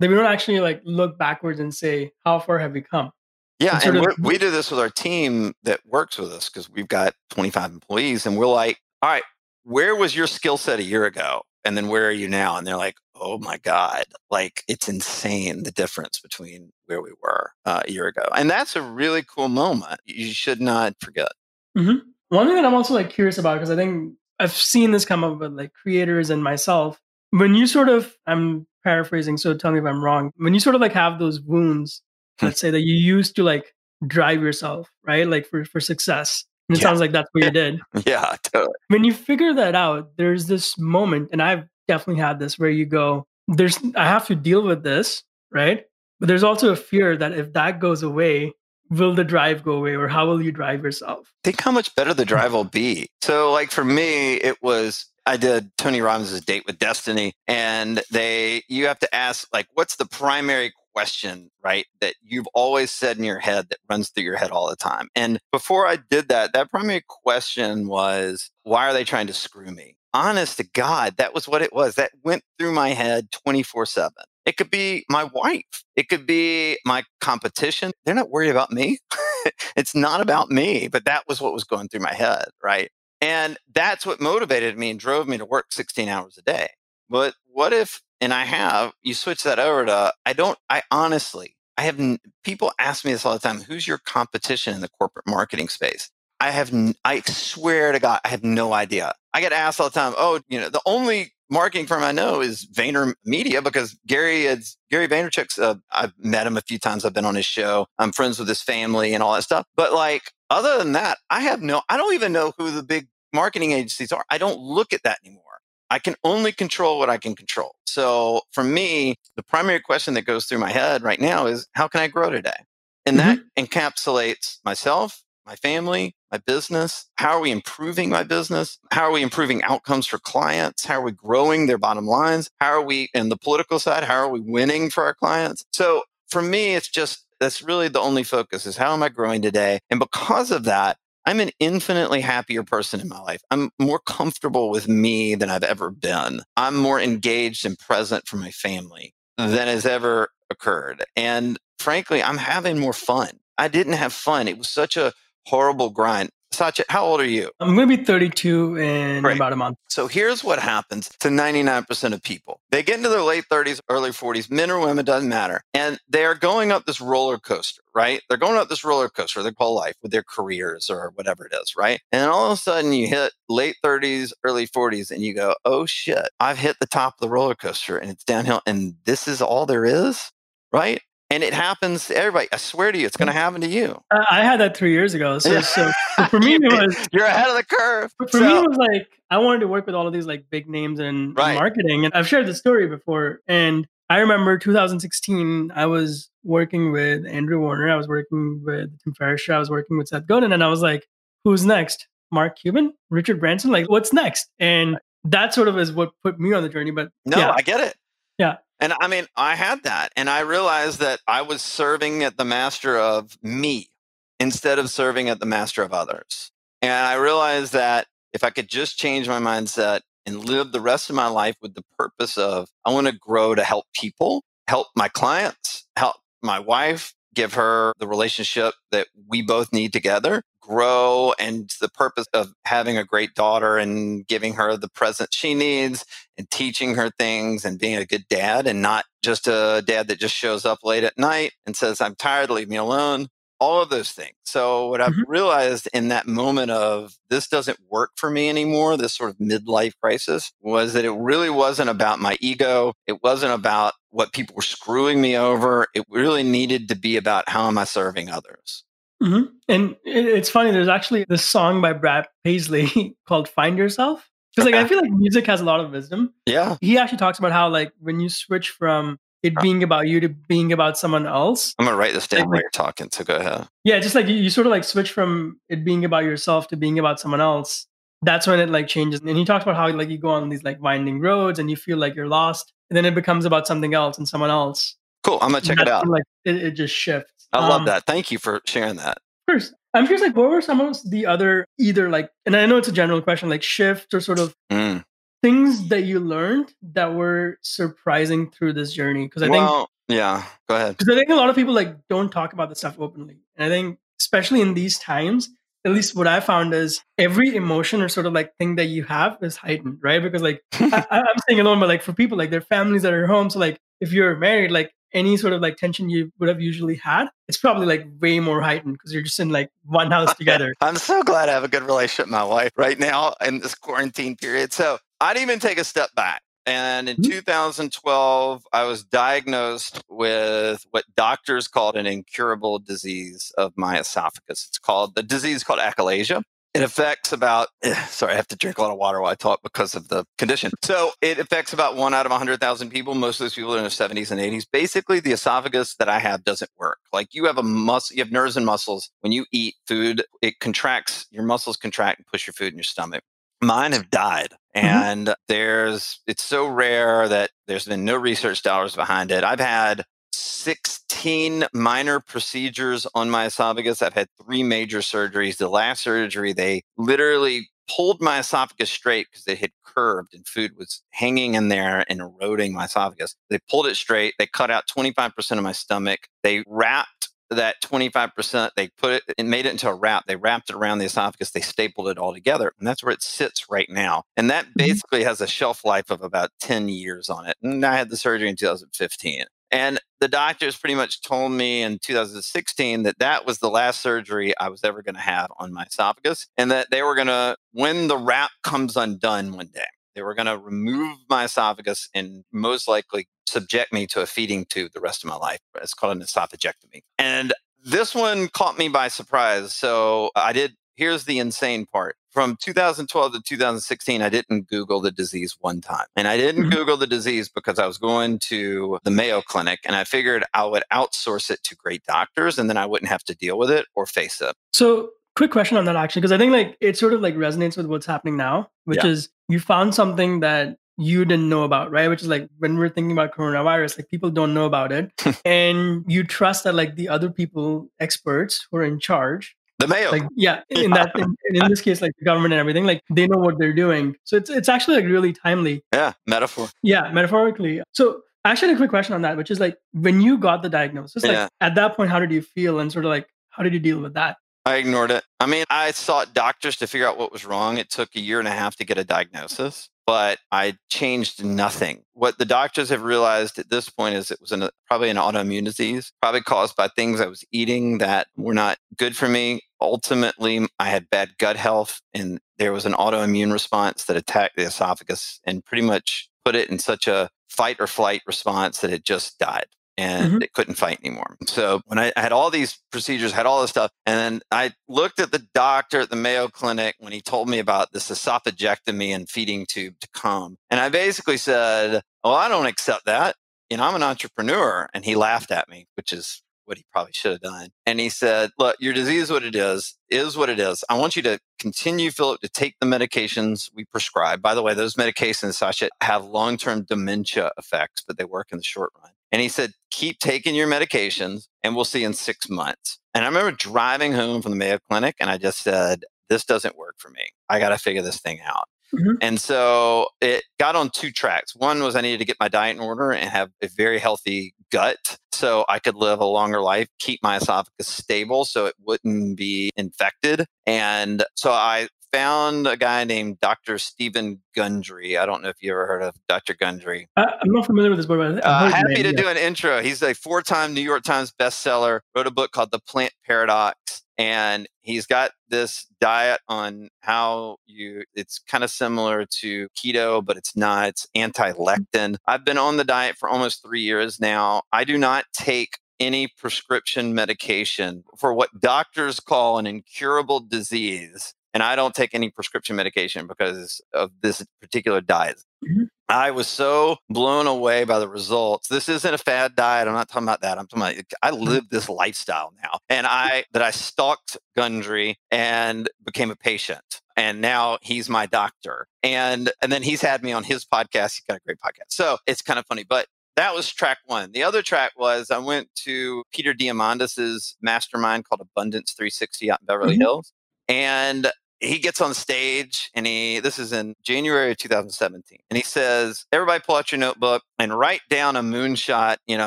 [0.00, 3.10] that we don't actually like look backwards and say, how far have we come?
[3.58, 3.80] Yeah.
[3.82, 7.14] And, and we do this with our team that works with us because we've got
[7.30, 9.22] 25 employees and we're like, all right,
[9.64, 11.40] where was your skill set a year ago?
[11.64, 12.58] And then where are you now?
[12.58, 17.52] And they're like, oh my God, like it's insane the difference between where we were
[17.64, 18.26] uh, a year ago.
[18.34, 20.00] And that's a really cool moment.
[20.04, 21.32] You should not forget.
[21.76, 22.10] Mm-hmm.
[22.30, 25.22] One thing that I'm also like curious about, because I think I've seen this come
[25.22, 27.00] up with like creators and myself.
[27.30, 30.32] When you sort of, I'm paraphrasing, so tell me if I'm wrong.
[30.36, 32.02] When you sort of like have those wounds,
[32.38, 32.46] hmm.
[32.46, 33.74] let's say that you used to like
[34.06, 35.26] drive yourself, right?
[35.26, 36.44] Like for, for success.
[36.68, 36.88] And it yeah.
[36.88, 37.80] sounds like that's what you did.
[38.06, 38.74] Yeah, totally.
[38.88, 42.86] When you figure that out, there's this moment, and I've definitely had this where you
[42.86, 45.84] go, there's, I have to deal with this, right?
[46.20, 48.52] But there's also a fear that if that goes away,
[48.90, 51.32] will the drive go away or how will you drive yourself?
[51.44, 53.08] Think how much better the drive will be.
[53.22, 58.62] So, like for me, it was I did Tony Robbins' Date with Destiny, and they
[58.68, 61.86] you have to ask like, what's the primary question, right?
[62.00, 65.08] That you've always said in your head that runs through your head all the time.
[65.14, 69.70] And before I did that, that primary question was, why are they trying to screw
[69.70, 69.96] me?
[70.12, 71.94] Honest to God, that was what it was.
[71.94, 74.12] That went through my head 24 7.
[74.50, 75.84] It could be my wife.
[75.94, 77.92] It could be my competition.
[78.04, 78.98] They're not worried about me.
[79.76, 82.90] it's not about me, but that was what was going through my head, right?
[83.20, 86.70] And that's what motivated me and drove me to work 16 hours a day.
[87.08, 91.54] But what if, and I have, you switch that over to, I don't, I honestly,
[91.78, 95.28] I have, people ask me this all the time who's your competition in the corporate
[95.28, 96.10] marketing space?
[96.40, 96.72] I have,
[97.04, 99.14] I swear to God, I have no idea.
[99.32, 102.40] I get asked all the time, oh, you know, the only marketing firm I know
[102.40, 105.58] is Vayner Media because Gary is Gary Vaynerchuk's.
[105.58, 107.04] Uh, I've met him a few times.
[107.04, 107.86] I've been on his show.
[107.98, 109.66] I'm friends with his family and all that stuff.
[109.76, 111.82] But like, other than that, I have no.
[111.88, 114.24] I don't even know who the big marketing agencies are.
[114.30, 115.42] I don't look at that anymore.
[115.90, 117.74] I can only control what I can control.
[117.86, 121.88] So for me, the primary question that goes through my head right now is how
[121.88, 122.64] can I grow today?
[123.04, 123.40] And mm-hmm.
[123.56, 127.10] that encapsulates myself, my family, my business?
[127.16, 128.78] How are we improving my business?
[128.92, 130.84] How are we improving outcomes for clients?
[130.84, 132.48] How are we growing their bottom lines?
[132.60, 134.04] How are we in the political side?
[134.04, 135.64] How are we winning for our clients?
[135.72, 139.42] So for me, it's just that's really the only focus is how am I growing
[139.42, 139.80] today?
[139.90, 143.42] And because of that, I'm an infinitely happier person in my life.
[143.50, 146.42] I'm more comfortable with me than I've ever been.
[146.56, 151.04] I'm more engaged and present for my family than has ever occurred.
[151.16, 153.30] And frankly, I'm having more fun.
[153.58, 154.46] I didn't have fun.
[154.46, 155.12] It was such a
[155.46, 156.30] horrible grind.
[156.52, 157.50] Satya, how old are you?
[157.60, 159.36] I'm going to be 32 in Great.
[159.36, 159.78] about a month.
[159.88, 162.60] So here's what happens to 99% of people.
[162.70, 165.62] They get into their late 30s, early 40s, men or women, doesn't matter.
[165.74, 168.20] And they're going up this roller coaster, right?
[168.28, 171.54] They're going up this roller coaster, they call life with their careers or whatever it
[171.54, 172.00] is, right?
[172.10, 175.86] And all of a sudden you hit late 30s, early 40s, and you go, oh
[175.86, 178.60] shit, I've hit the top of the roller coaster and it's downhill.
[178.66, 180.32] And this is all there is,
[180.72, 181.00] right?
[181.32, 182.48] And it happens to everybody.
[182.50, 184.02] I swear to you, it's going to happen to you.
[184.10, 185.38] I had that three years ago.
[185.38, 185.90] So, so
[186.28, 188.12] for me, it was You're ahead of the curve.
[188.18, 190.46] for So- me it was like I wanted to work with all of these like
[190.50, 191.54] big names in Right.
[191.54, 193.40] marketing, and I've shared the story before.
[193.46, 199.14] And I remember 2016, I was working with Andrew Warner, I was working with Tim
[199.14, 201.06] Ferriss, I was working with Seth Godin, and I was like,
[201.44, 202.08] "Who's next?
[202.32, 203.70] Mark Cuban, Richard Branson?
[203.70, 206.90] Like, what's next?" And that sort of is what put me on the journey.
[206.90, 207.94] But No, yeah, I get it.
[208.36, 208.56] Yeah.
[208.80, 210.10] And I mean, I had that.
[210.16, 213.90] And I realized that I was serving at the master of me
[214.38, 216.50] instead of serving at the master of others.
[216.80, 221.10] And I realized that if I could just change my mindset and live the rest
[221.10, 224.88] of my life with the purpose of I want to grow to help people, help
[224.96, 231.34] my clients, help my wife, give her the relationship that we both need together, grow,
[231.38, 236.04] and the purpose of having a great daughter and giving her the present she needs
[236.38, 240.20] and teaching her things and being a good dad and not just a dad that
[240.20, 243.28] just shows up late at night and says, I'm tired, leave me alone.
[243.60, 244.34] All of those things.
[244.44, 245.24] So, what I've Mhm.
[245.26, 249.92] realized in that moment of this doesn't work for me anymore, this sort of midlife
[250.02, 252.94] crisis, was that it really wasn't about my ego.
[253.06, 255.88] It wasn't about what people were screwing me over.
[255.94, 258.84] It really needed to be about how am I serving others.
[259.22, 260.70] Hmm And it's funny.
[260.70, 265.10] There's actually this song by Brad Paisley called "Find Yourself." Because like I feel like
[265.12, 266.34] music has a lot of wisdom.
[266.46, 266.76] Yeah.
[266.80, 270.28] He actually talks about how like when you switch from it being about you to
[270.28, 271.74] being about someone else.
[271.78, 273.08] I'm going to write this down Like- while you're talking.
[273.10, 273.68] So, go ahead.
[273.84, 276.76] Yeah, just like you, you sort of like switch from it being about yourself to
[276.76, 277.86] being about someone else.
[278.22, 279.20] That's when it like changes.
[279.20, 281.76] And he talks about how like you go on these like winding roads and you
[281.76, 284.96] feel like you're lost, and then it becomes about something else and someone else.
[285.22, 285.38] Cool.
[285.40, 286.02] I'm going to check it out.
[286.02, 287.39] when, Like it, it just shifts.
[287.52, 288.06] I love Um, that.
[288.06, 289.18] Thank you for sharing that.
[289.48, 292.76] First, I'm curious, like, what were some of the other either like, and I know
[292.76, 295.04] it's a general question, like shifts or sort of Mm.
[295.42, 299.24] things that you learned that were surprising through this journey?
[299.26, 300.44] Because I think yeah.
[300.68, 300.96] Go ahead.
[300.96, 303.64] because I think a lot of people like don't talk about this stuff openly, and
[303.64, 305.48] I think especially in these times,
[305.84, 309.04] at least what I found is every emotion or sort of like thing that you
[309.04, 310.22] have is heightened, right?
[310.22, 313.26] Because like I, I'm staying alone, but like for people, like their families that are
[313.26, 316.60] home, so like if you're married, like any sort of like tension you would have
[316.60, 320.34] usually had, it's probably like way more heightened because you're just in like one house
[320.36, 320.74] together.
[320.80, 323.74] I'm so glad I have a good relationship with my wife right now in this
[323.74, 324.72] quarantine period.
[324.72, 326.42] So I'd even take a step back.
[326.66, 327.24] And in Mhm.
[327.24, 334.66] 2012, I was diagnosed with what doctors called an incurable disease of my esophagus.
[334.68, 336.42] It's called the disease called achalasia.
[336.72, 337.68] It affects about,
[338.08, 340.24] sorry, I have to drink a lot of water while I talk because of the
[340.38, 340.70] condition.
[340.84, 343.14] So it affects about one out of 100,000 people.
[343.16, 344.66] Most of those people are in their 70s and 80s.
[344.70, 346.98] Basically, the esophagus that I have doesn't work.
[347.12, 349.10] Like you have a muscle, you have nerves and muscles.
[349.20, 352.84] When you eat food, it contracts, your muscles contract and push your food in your
[352.84, 353.24] stomach.
[353.60, 354.54] Mine have died.
[354.76, 354.86] Mm-hmm.
[354.86, 359.42] And there's, it's so rare that there's been no research dollars behind it.
[359.42, 364.02] I've had 16 minor procedures on my esophagus.
[364.02, 365.56] I've had three major surgeries.
[365.56, 370.72] The last surgery, they literally pulled my esophagus straight because it had curved and food
[370.76, 373.34] was hanging in there and eroding my esophagus.
[373.48, 374.34] They pulled it straight.
[374.38, 376.20] They cut out 25% of my stomach.
[376.42, 380.26] They wrapped that 25%, they put it and made it into a wrap.
[380.26, 381.50] They wrapped it around the esophagus.
[381.50, 382.72] They stapled it all together.
[382.78, 384.24] And that's where it sits right now.
[384.36, 384.78] And that mm-hmm.
[384.78, 387.56] basically has a shelf life of about 10 years on it.
[387.62, 389.44] And I had the surgery in 2015.
[389.72, 394.56] And the doctors pretty much told me in 2016 that that was the last surgery
[394.58, 396.48] I was ever going to have on my esophagus.
[396.56, 399.86] And that they were going to, when the wrap comes undone one day,
[400.20, 404.66] they were going to remove my esophagus and most likely subject me to a feeding
[404.66, 405.60] tube the rest of my life.
[405.80, 407.00] It's called an esophagectomy.
[407.18, 409.74] And this one caught me by surprise.
[409.74, 412.16] So I did, here's the insane part.
[412.28, 416.04] From 2012 to 2016, I didn't Google the disease one time.
[416.14, 416.70] And I didn't Mhm.
[416.72, 420.66] Google the disease because I was going to the Mayo Clinic and I figured I
[420.66, 423.86] would outsource it to great doctors and then I wouldn't have to deal with it
[423.94, 424.54] or face it.
[424.74, 427.76] So, quick question on that actually, because I think like it sort of like resonates
[427.78, 429.10] with what's happening now, which Yeah.
[429.12, 432.08] is you found something that you didn't know about, right?
[432.10, 435.10] Which is like when we're thinking about coronavirus, like people don't know about it,
[435.46, 440.10] and you trust that like the other people, experts who are in charge, The Mayo.
[440.12, 443.26] like yeah, in that in, in this case, like the government and everything, like they
[443.26, 444.14] know what they're doing.
[444.24, 445.82] So it's it's actually like really timely.
[445.94, 446.68] yeah, metaphor.
[446.82, 447.80] Yeah, metaphorically.
[447.92, 449.76] So actually, a quick question on that, which is like
[450.06, 451.48] when you got the diagnosis, like Yeah.
[451.62, 454.00] at that point, how did you feel, and sort of like how did you deal
[454.00, 454.36] with that?
[454.66, 455.24] I ignored it.
[455.38, 457.78] I mean, I sought doctors to figure out what was wrong.
[457.78, 462.02] It took a year and a half to get a diagnosis, but I changed nothing.
[462.12, 465.64] What the doctors have realized at this point is it was an, probably an autoimmune
[465.64, 469.62] disease, probably caused by things I was eating that were not good for me.
[469.80, 474.64] Ultimately, I had bad gut health and there was an autoimmune response that attacked the
[474.64, 479.04] esophagus and pretty much put it in such a fight or flight response that it
[479.04, 479.66] just died
[480.00, 480.42] and mm-hmm.
[480.42, 481.36] it couldn't fight anymore.
[481.46, 485.20] So when I, had all these procedures, had all this stuff, and then I looked
[485.20, 489.28] at the doctor at the Mayo Clinic when he told me about this esophagectomy and
[489.28, 490.56] feeding tube to come.
[490.70, 493.36] And I basically said, Well, I don't accept that.
[493.68, 494.88] You know, I'm an entrepreneur.
[494.94, 497.68] And he laughed at me, which is what he probably should have done.
[497.84, 500.82] And he said, Look, your disease, is what it is, is what it is.
[500.88, 504.40] I want you to continue, Phillip, to take the medications we prescribe.
[504.40, 508.58] By the way, those medications, Sasha, have long term dementia effects, but they work in
[508.58, 509.12] the short run.
[509.32, 512.98] And he said, keep taking your medications and we'll see in six months.
[513.14, 516.76] And I remember driving home from the Mayo Clinic and I just said, this doesn't
[516.76, 517.28] work for me.
[517.48, 518.68] I got to figure this thing out.
[518.94, 519.16] Mm-hmm.
[519.20, 521.54] And so it got on two tracks.
[521.54, 524.54] One was I needed to get my diet in order and have a very healthy
[524.70, 529.36] gut so I could live a longer life, keep my esophagus stable so it wouldn't
[529.36, 530.44] be infected.
[530.66, 533.78] And so I found a guy named Dr.
[533.78, 535.16] Stephen Gundry.
[535.16, 536.54] I don't know if you ever heard of Dr.
[536.54, 537.08] Gundry.
[537.16, 538.18] I, am not familiar with this book.
[538.18, 539.22] But uh, happy name, to yeah.
[539.22, 539.82] do an intro.
[539.82, 542.00] He's a four-time New York Times bestseller.
[542.14, 548.04] Wrote a book called The Plant Paradox, and he's got this diet on how you.
[548.14, 550.88] It's kind of similar to keto, but it's not.
[550.88, 552.16] It's anti-lectin.
[552.26, 554.62] I've been on the diet for almost three years now.
[554.72, 561.62] I do not take any prescription medication for what doctors call an incurable disease and
[561.62, 565.42] I don't take any prescription medication because of this particular diet.
[565.64, 565.84] Mm-hmm.
[566.08, 568.66] I was so blown away by the results.
[568.66, 569.86] This isn't a fad diet.
[569.86, 570.58] I'm not talking about that.
[570.58, 571.44] I'm talking about I mm-hmm.
[571.44, 572.80] live this lifestyle now.
[572.88, 577.00] And I that I stalked Gundry and became a patient.
[577.16, 578.88] And now he's my doctor.
[579.04, 581.14] And and then he's had me on his podcast.
[581.14, 581.90] He's got a great podcast.
[581.90, 582.82] So it's kind of funny.
[582.82, 584.32] But that was track one.
[584.32, 589.66] The other track was I went to Peter Diamandis's mastermind called Abundance 360 out in
[589.66, 590.00] Beverly mm-hmm.
[590.00, 590.32] Hills.
[590.68, 595.62] And he gets on stage and he this is in January of 2017 and he
[595.62, 599.46] says everybody pull out your notebook and write down a moonshot you know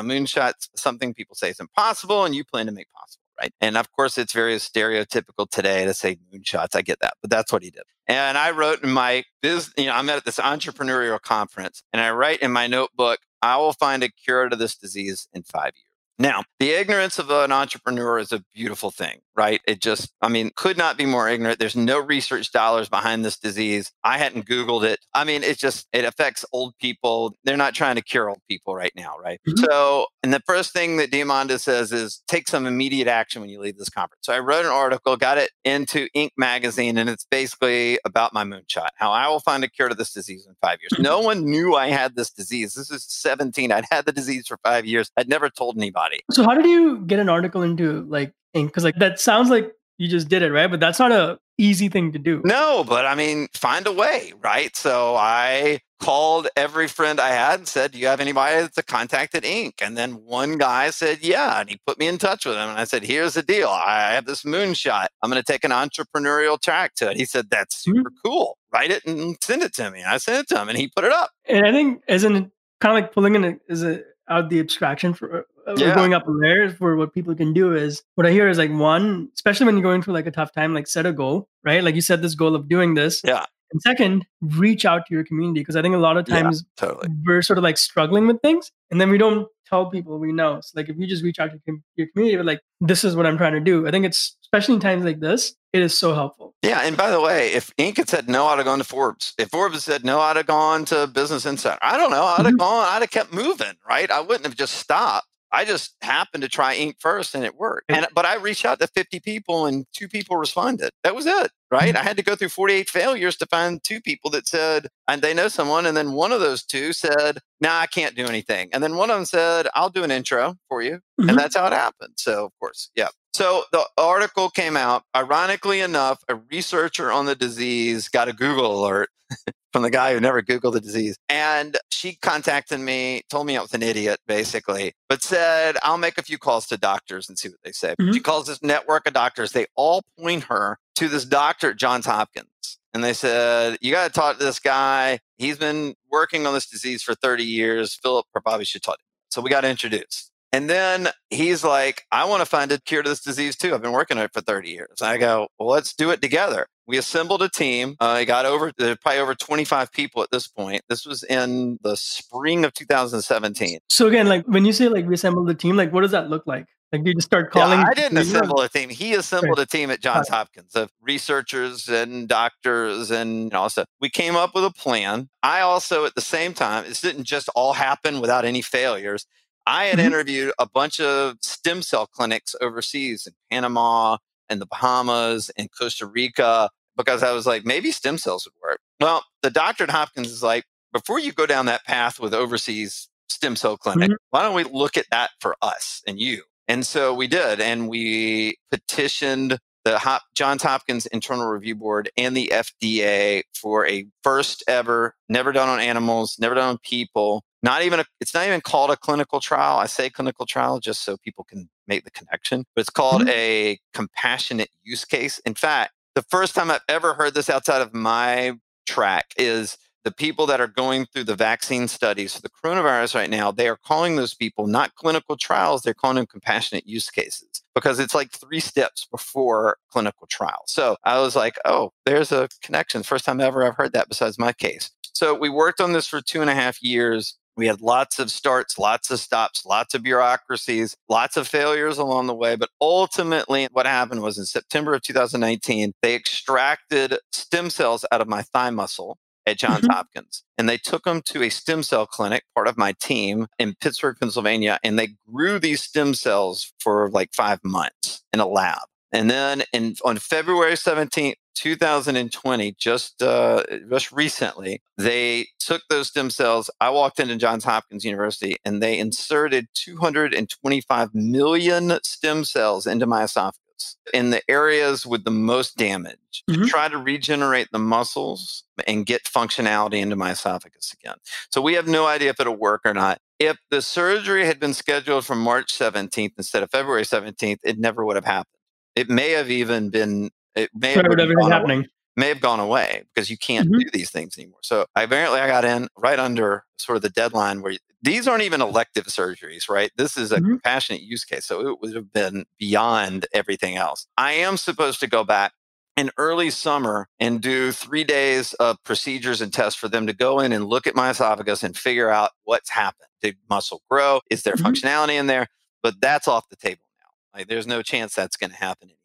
[0.00, 3.52] moonshot's something people say is impossible and you plan to make possible right?
[3.60, 7.52] And of course it's very stereotypical today to say moonshots i get that but that's
[7.52, 7.82] what he did.
[8.06, 12.10] And i wrote in my business you know i'm at this entrepreneurial conference and i
[12.10, 15.94] write in my notebook i will find a cure to this disease in five years.
[16.18, 19.60] Now, the ignorance of an entrepreneur is a beautiful thing, right?
[19.66, 21.58] It just, I mean, could not be more ignorant.
[21.58, 23.90] There's no research dollars behind this disease.
[24.02, 25.00] I hadn't Googled it.
[25.14, 27.34] I mean, it just, it affects old people.
[27.44, 29.40] They're not trying to cure old people right now, right?
[29.46, 29.64] Mm-hmm.
[29.64, 33.60] So, and the first thing that Diamandis says is take some immediate action when you
[33.60, 34.20] leave this conference.
[34.22, 36.30] So I wrote an article, got it into Inc.
[36.36, 40.12] magazine, and it's basically about my moonshot, how I will find a cure to this
[40.12, 41.00] disease in five years.
[41.00, 42.74] No one knew I had this disease.
[42.74, 43.72] This is 17.
[43.72, 45.10] I'd had the disease for five years.
[45.16, 46.20] I'd never told anybody.
[46.30, 48.66] So how did you get an article into like Inc?
[48.66, 50.70] Because like that sounds like you just did it, right?
[50.70, 52.42] But that's not a easy thing to do.
[52.44, 54.74] No, but I mean, find a way, right?
[54.76, 58.82] So I called every friend I had and said, Do you have anybody that's a
[58.82, 59.74] contact at Inc?
[59.80, 61.60] And then one guy said, Yeah.
[61.60, 62.68] And he put me in touch with him.
[62.68, 63.68] And I said, Here's the deal.
[63.68, 65.06] I have this moonshot.
[65.22, 67.16] I'm going to take an entrepreneurial track to it.
[67.16, 67.98] He said, That's mm-hmm.
[67.98, 68.28] super mm-hmm.
[68.28, 68.58] cool.
[68.72, 70.00] Write it and send it to me.
[70.00, 71.30] And I sent it to him and he put it up.
[71.48, 74.60] And I think, isn't it kind of like pulling in a, is it out the
[74.60, 75.94] abstraction for uh, yeah.
[75.94, 79.28] going up layers for what people can do is what I hear is like one,
[79.34, 81.82] especially when you're going through like a tough time, like set a goal, right?
[81.82, 83.20] Like you set this goal of doing this.
[83.24, 83.44] Yeah.
[83.72, 86.86] And second, reach out to your community because I think a lot of times yeah,
[86.86, 87.08] totally.
[87.24, 90.60] we're sort of like struggling with things and then we don't tell people we know.
[90.62, 91.58] So like if you just reach out to
[91.96, 93.86] your community, like this is what I'm trying to do.
[93.86, 96.54] I think it's especially in times like this, it is so helpful.
[96.62, 97.96] Yeah, and by the way, if Inc.
[97.96, 99.34] had said no, I'd have gone to Forbes.
[99.38, 101.78] If Forbes said no, I'd have gone to Business Insider.
[101.82, 102.24] I don't know.
[102.24, 102.56] I'd have mm-hmm.
[102.56, 102.86] gone.
[102.88, 103.74] I'd have kept moving.
[103.88, 104.10] Right?
[104.10, 105.26] I wouldn't have just stopped.
[105.54, 107.90] I just happened to try Inc first and it worked.
[107.90, 110.90] And but I reached out to 50 people and two people responded.
[111.04, 111.50] That was it.
[111.70, 111.88] Right.
[111.88, 111.96] Mm-hmm.
[111.96, 115.34] I had to go through 48 failures to find two people that said, and they
[115.34, 115.86] know someone.
[115.86, 118.68] And then one of those two said, nah, I can't do anything.
[118.72, 121.00] And then one of them said, I'll do an intro for you.
[121.20, 121.30] Mm-hmm.
[121.30, 122.14] And that's how it happened.
[122.16, 123.08] So of course, yeah.
[123.32, 125.02] So the article came out.
[125.16, 129.10] Ironically enough, a researcher on the disease got a Google alert
[129.74, 131.18] from the guy who never Googled the disease.
[131.28, 136.16] And she contacted me, told me I was an idiot, basically, but said, I'll make
[136.16, 137.96] a few calls to doctors and see what they say.
[138.00, 138.12] Mm-hmm.
[138.12, 139.50] She calls this network of doctors.
[139.50, 142.46] They all point her to this doctor at Johns Hopkins.
[142.94, 145.18] And they said, You got to talk to this guy.
[145.38, 147.98] He's been working on this disease for 30 years.
[148.00, 149.08] Phillip probably should talk to him.
[149.30, 150.30] So we got introduced.
[150.52, 153.74] And then he's like, I want to find a cure to this disease too.
[153.74, 155.02] I've been working on it for 30 years.
[155.02, 156.68] I go, well, let's do it together.
[156.86, 157.96] We assembled a team.
[158.00, 160.82] Uh, I got over probably over 25 people at this point.
[160.88, 163.78] This was in the spring of 2017.
[163.88, 166.28] So again, like when you say like we assembled the team, like what does that
[166.28, 166.66] look like?
[166.94, 167.80] Like you just start calling.
[167.80, 168.88] Yeah, I didn't assemble a team.
[168.88, 173.88] He assembled a team at Johns Hopkins of researchers and doctors and all stuff.
[174.00, 175.28] We came up with a plan.
[175.42, 179.26] I also, at the same time, this didn't just all happen without any failures.
[179.66, 180.06] I had mm-hmm.
[180.06, 184.18] interviewed a bunch of stem cell clinics overseas in Panama
[184.48, 188.80] and the Bahamas and Costa Rica because I was like, maybe stem cells would work.
[189.00, 193.08] Well, the doctor at Hopkins is like, before you go down that path with overseas
[193.28, 194.16] stem cell clinic, mm-hmm.
[194.30, 196.42] why don't we look at that for us and you?
[196.68, 202.34] And so we did, and we petitioned the Hop- Johns Hopkins Internal Review Board and
[202.34, 207.44] the FDA for a first ever, never done on animals, never done on people.
[207.62, 209.78] Not even a, it's not even called a clinical trial.
[209.78, 213.30] I say clinical trial just so people can make the connection, but it's called mm-hmm.
[213.30, 215.38] a compassionate use case.
[215.40, 220.12] In fact, the first time I've ever heard this outside of my track is the
[220.12, 223.76] people that are going through the vaccine studies for the coronavirus right now, they are
[223.76, 228.30] calling those people not clinical trials, they're calling them compassionate use cases because it's like
[228.30, 230.62] three steps before clinical trial.
[230.66, 233.02] So I was like, oh, there's a connection.
[233.02, 234.90] First time ever I've heard that besides my case.
[235.14, 237.38] So we worked on this for two and a half years.
[237.56, 242.26] We had lots of starts, lots of stops, lots of bureaucracies, lots of failures along
[242.26, 242.56] the way.
[242.56, 248.28] But ultimately, what happened was in September of 2019, they extracted stem cells out of
[248.28, 249.92] my thigh muscle at Johns mm-hmm.
[249.92, 250.42] Hopkins.
[250.56, 254.16] And they took them to a stem cell clinic, part of my team in Pittsburgh,
[254.18, 258.82] Pennsylvania, and they grew these stem cells for like five months in a lab.
[259.12, 266.30] And then in, on February 17th, 2020, just uh, just recently, they took those stem
[266.30, 266.70] cells.
[266.80, 273.24] I walked into Johns Hopkins University and they inserted 225 million stem cells into my
[273.24, 273.64] esophagus
[274.12, 276.62] in the areas with the most damage mm-hmm.
[276.62, 281.16] to try to regenerate the muscles and get functionality into my esophagus again.
[281.50, 283.18] So we have no idea if it'll work or not.
[283.38, 288.04] If the surgery had been scheduled for March 17th instead of February 17th, it never
[288.04, 288.54] would have happened.
[288.94, 291.80] It may have even been it may have happening.
[291.80, 293.80] Away may have gone away because you can't mm-hmm.
[293.80, 294.60] do these things anymore.
[294.62, 298.60] So apparently I got in right under sort of the deadline where these aren't even
[298.60, 299.90] elective surgeries, right?
[299.96, 300.50] This is a mm-hmm.
[300.50, 301.46] compassionate use case.
[301.46, 304.06] So it would have been beyond everything else.
[304.16, 305.52] I am supposed to go back
[305.96, 310.40] in early summer and do three days of procedures and tests for them to go
[310.40, 313.08] in and look at my esophagus and figure out what's happened.
[313.22, 314.20] Did muscle grow?
[314.30, 314.66] Is there mm-hmm.
[314.66, 315.46] functionality in there?
[315.82, 317.38] But that's off the table now.
[317.38, 318.98] Like there's no chance that's going to happen anymore.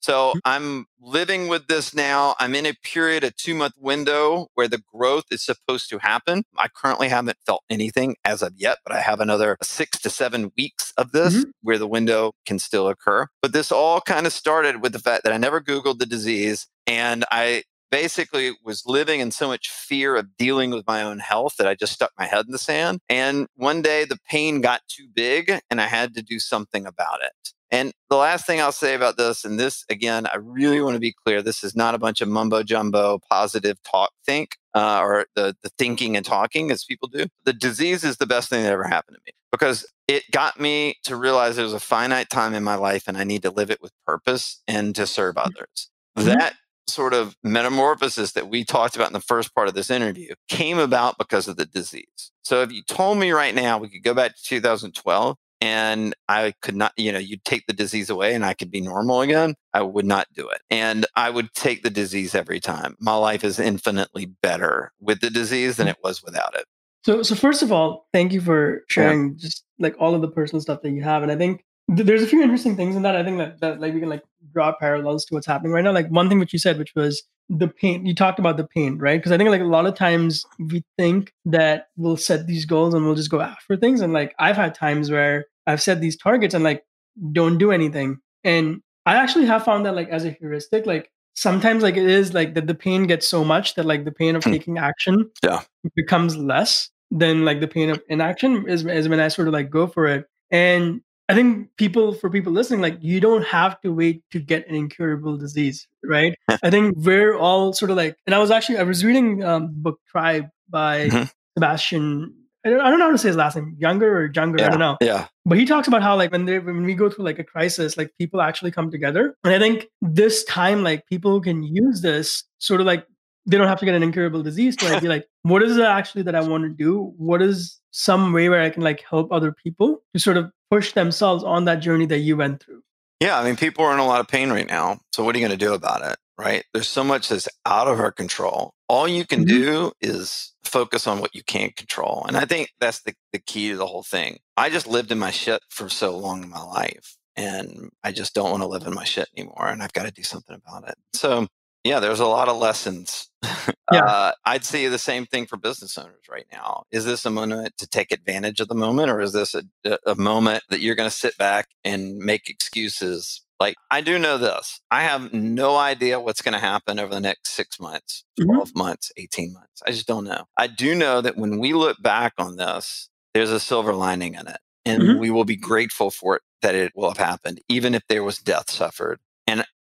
[0.00, 0.38] So mm-hmm.
[0.44, 2.34] I'm living with this now.
[2.38, 6.44] I'm in a period, a two month window where the growth is supposed to happen.
[6.56, 10.52] I currently haven't felt anything as of yet, but I have another six to seven
[10.56, 11.50] weeks of this mm-hmm.
[11.62, 13.26] where the window can still occur.
[13.42, 16.66] But this all kind of started with the fact that I never Googled the disease
[16.86, 21.54] and I basically was living in so much fear of dealing with my own health
[21.58, 23.00] that I just stuck my head in the sand.
[23.08, 27.22] And one day the pain got too big and I had to do something about
[27.22, 27.52] it.
[27.70, 31.00] And the last thing I'll say about this, and this again, I really want to
[31.00, 35.26] be clear this is not a bunch of mumbo jumbo positive talk think uh, or
[35.34, 37.26] the, the thinking and talking as people do.
[37.44, 40.96] The disease is the best thing that ever happened to me because it got me
[41.04, 43.82] to realize there's a finite time in my life and I need to live it
[43.82, 45.48] with purpose and to serve mm-hmm.
[45.48, 45.90] others.
[46.16, 46.28] Mm-hmm.
[46.28, 46.54] That
[46.86, 50.78] sort of metamorphosis that we talked about in the first part of this interview came
[50.78, 52.32] about because of the disease.
[52.42, 56.54] So if you told me right now we could go back to 2012 and I
[56.62, 59.54] could not, you know, you'd take the disease away and I could be normal again,
[59.74, 60.60] I would not do it.
[60.70, 62.96] And I would take the disease every time.
[63.00, 65.90] My life is infinitely better with the disease than mm.
[65.90, 66.66] it was without it.
[67.04, 69.34] So, so first of all, thank you for sharing yeah.
[69.38, 71.22] just like all of the personal stuff that you have.
[71.22, 73.16] And I think th- there's a few interesting things in that.
[73.16, 74.22] I think that, that like we can like
[74.52, 75.92] draw parallels to what's happening right now.
[75.92, 78.98] Like one thing which you said, which was the pain you talked about the pain
[78.98, 82.66] right because i think like a lot of times we think that we'll set these
[82.66, 86.00] goals and we'll just go after things and like i've had times where i've set
[86.00, 86.84] these targets and like
[87.32, 91.82] don't do anything and i actually have found that like as a heuristic like sometimes
[91.82, 94.44] like it is like that the pain gets so much that like the pain of
[94.44, 94.50] hmm.
[94.50, 95.62] taking action yeah
[95.96, 99.70] becomes less than like the pain of inaction is, is when i sort of like
[99.70, 103.92] go for it and I think people, for people listening, like you don't have to
[103.92, 106.34] wait to get an incurable disease, right?
[106.62, 109.68] I think we're all sort of like, and I was actually, I was reading um,
[109.72, 111.24] book Tribe by mm-hmm.
[111.56, 112.34] Sebastian.
[112.64, 114.66] I don't, I don't know how to say his last name, Younger or Younger, yeah,
[114.66, 114.96] I don't know.
[115.02, 115.26] Yeah.
[115.44, 117.96] But he talks about how like when they when we go through like a crisis,
[117.96, 119.34] like people actually come together.
[119.44, 123.06] And I think this time, like people can use this sort of like
[123.46, 125.84] they don't have to get an incurable disease to like be like, what is it
[125.84, 127.14] actually that I want to do?
[127.16, 130.92] What is some way where I can like help other people to sort of push
[130.92, 132.82] themselves on that journey that you went through.
[133.20, 135.00] Yeah, I mean, people are in a lot of pain right now.
[135.12, 136.18] So, what are you going to do about it?
[136.38, 136.64] Right?
[136.72, 138.74] There's so much that's out of our control.
[138.88, 139.58] All you can mm-hmm.
[139.58, 142.24] do is focus on what you can't control.
[142.28, 144.38] And I think that's the, the key to the whole thing.
[144.56, 147.16] I just lived in my shit for so long in my life.
[147.34, 149.68] And I just don't want to live in my shit anymore.
[149.68, 150.96] And I've got to do something about it.
[151.12, 151.48] So,
[151.84, 153.28] yeah, there's a lot of lessons.
[153.90, 154.04] Yeah.
[154.04, 156.82] Uh, I'd say the same thing for business owners right now.
[156.90, 159.62] Is this a moment to take advantage of the moment, or is this a,
[160.04, 163.40] a moment that you're going to sit back and make excuses?
[163.58, 164.80] Like, I do know this.
[164.90, 168.50] I have no idea what's going to happen over the next six months, mm-hmm.
[168.50, 168.78] 12 mm-hmm.
[168.78, 169.82] months, 18 months.
[169.86, 170.44] I just don't know.
[170.56, 174.48] I do know that when we look back on this, there's a silver lining in
[174.48, 174.58] it.
[174.84, 175.18] And mm-hmm.
[175.18, 178.38] we will be grateful for it that it will have happened, even if there was
[178.38, 179.20] death suffered.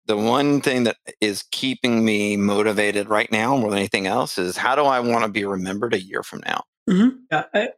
[0.06, 4.56] The one thing that is keeping me motivated right now more than anything else is
[4.56, 6.62] how do I want to be remembered a year from now?
[6.88, 7.16] Mm-hmm.
[7.30, 7.68] Yeah, I,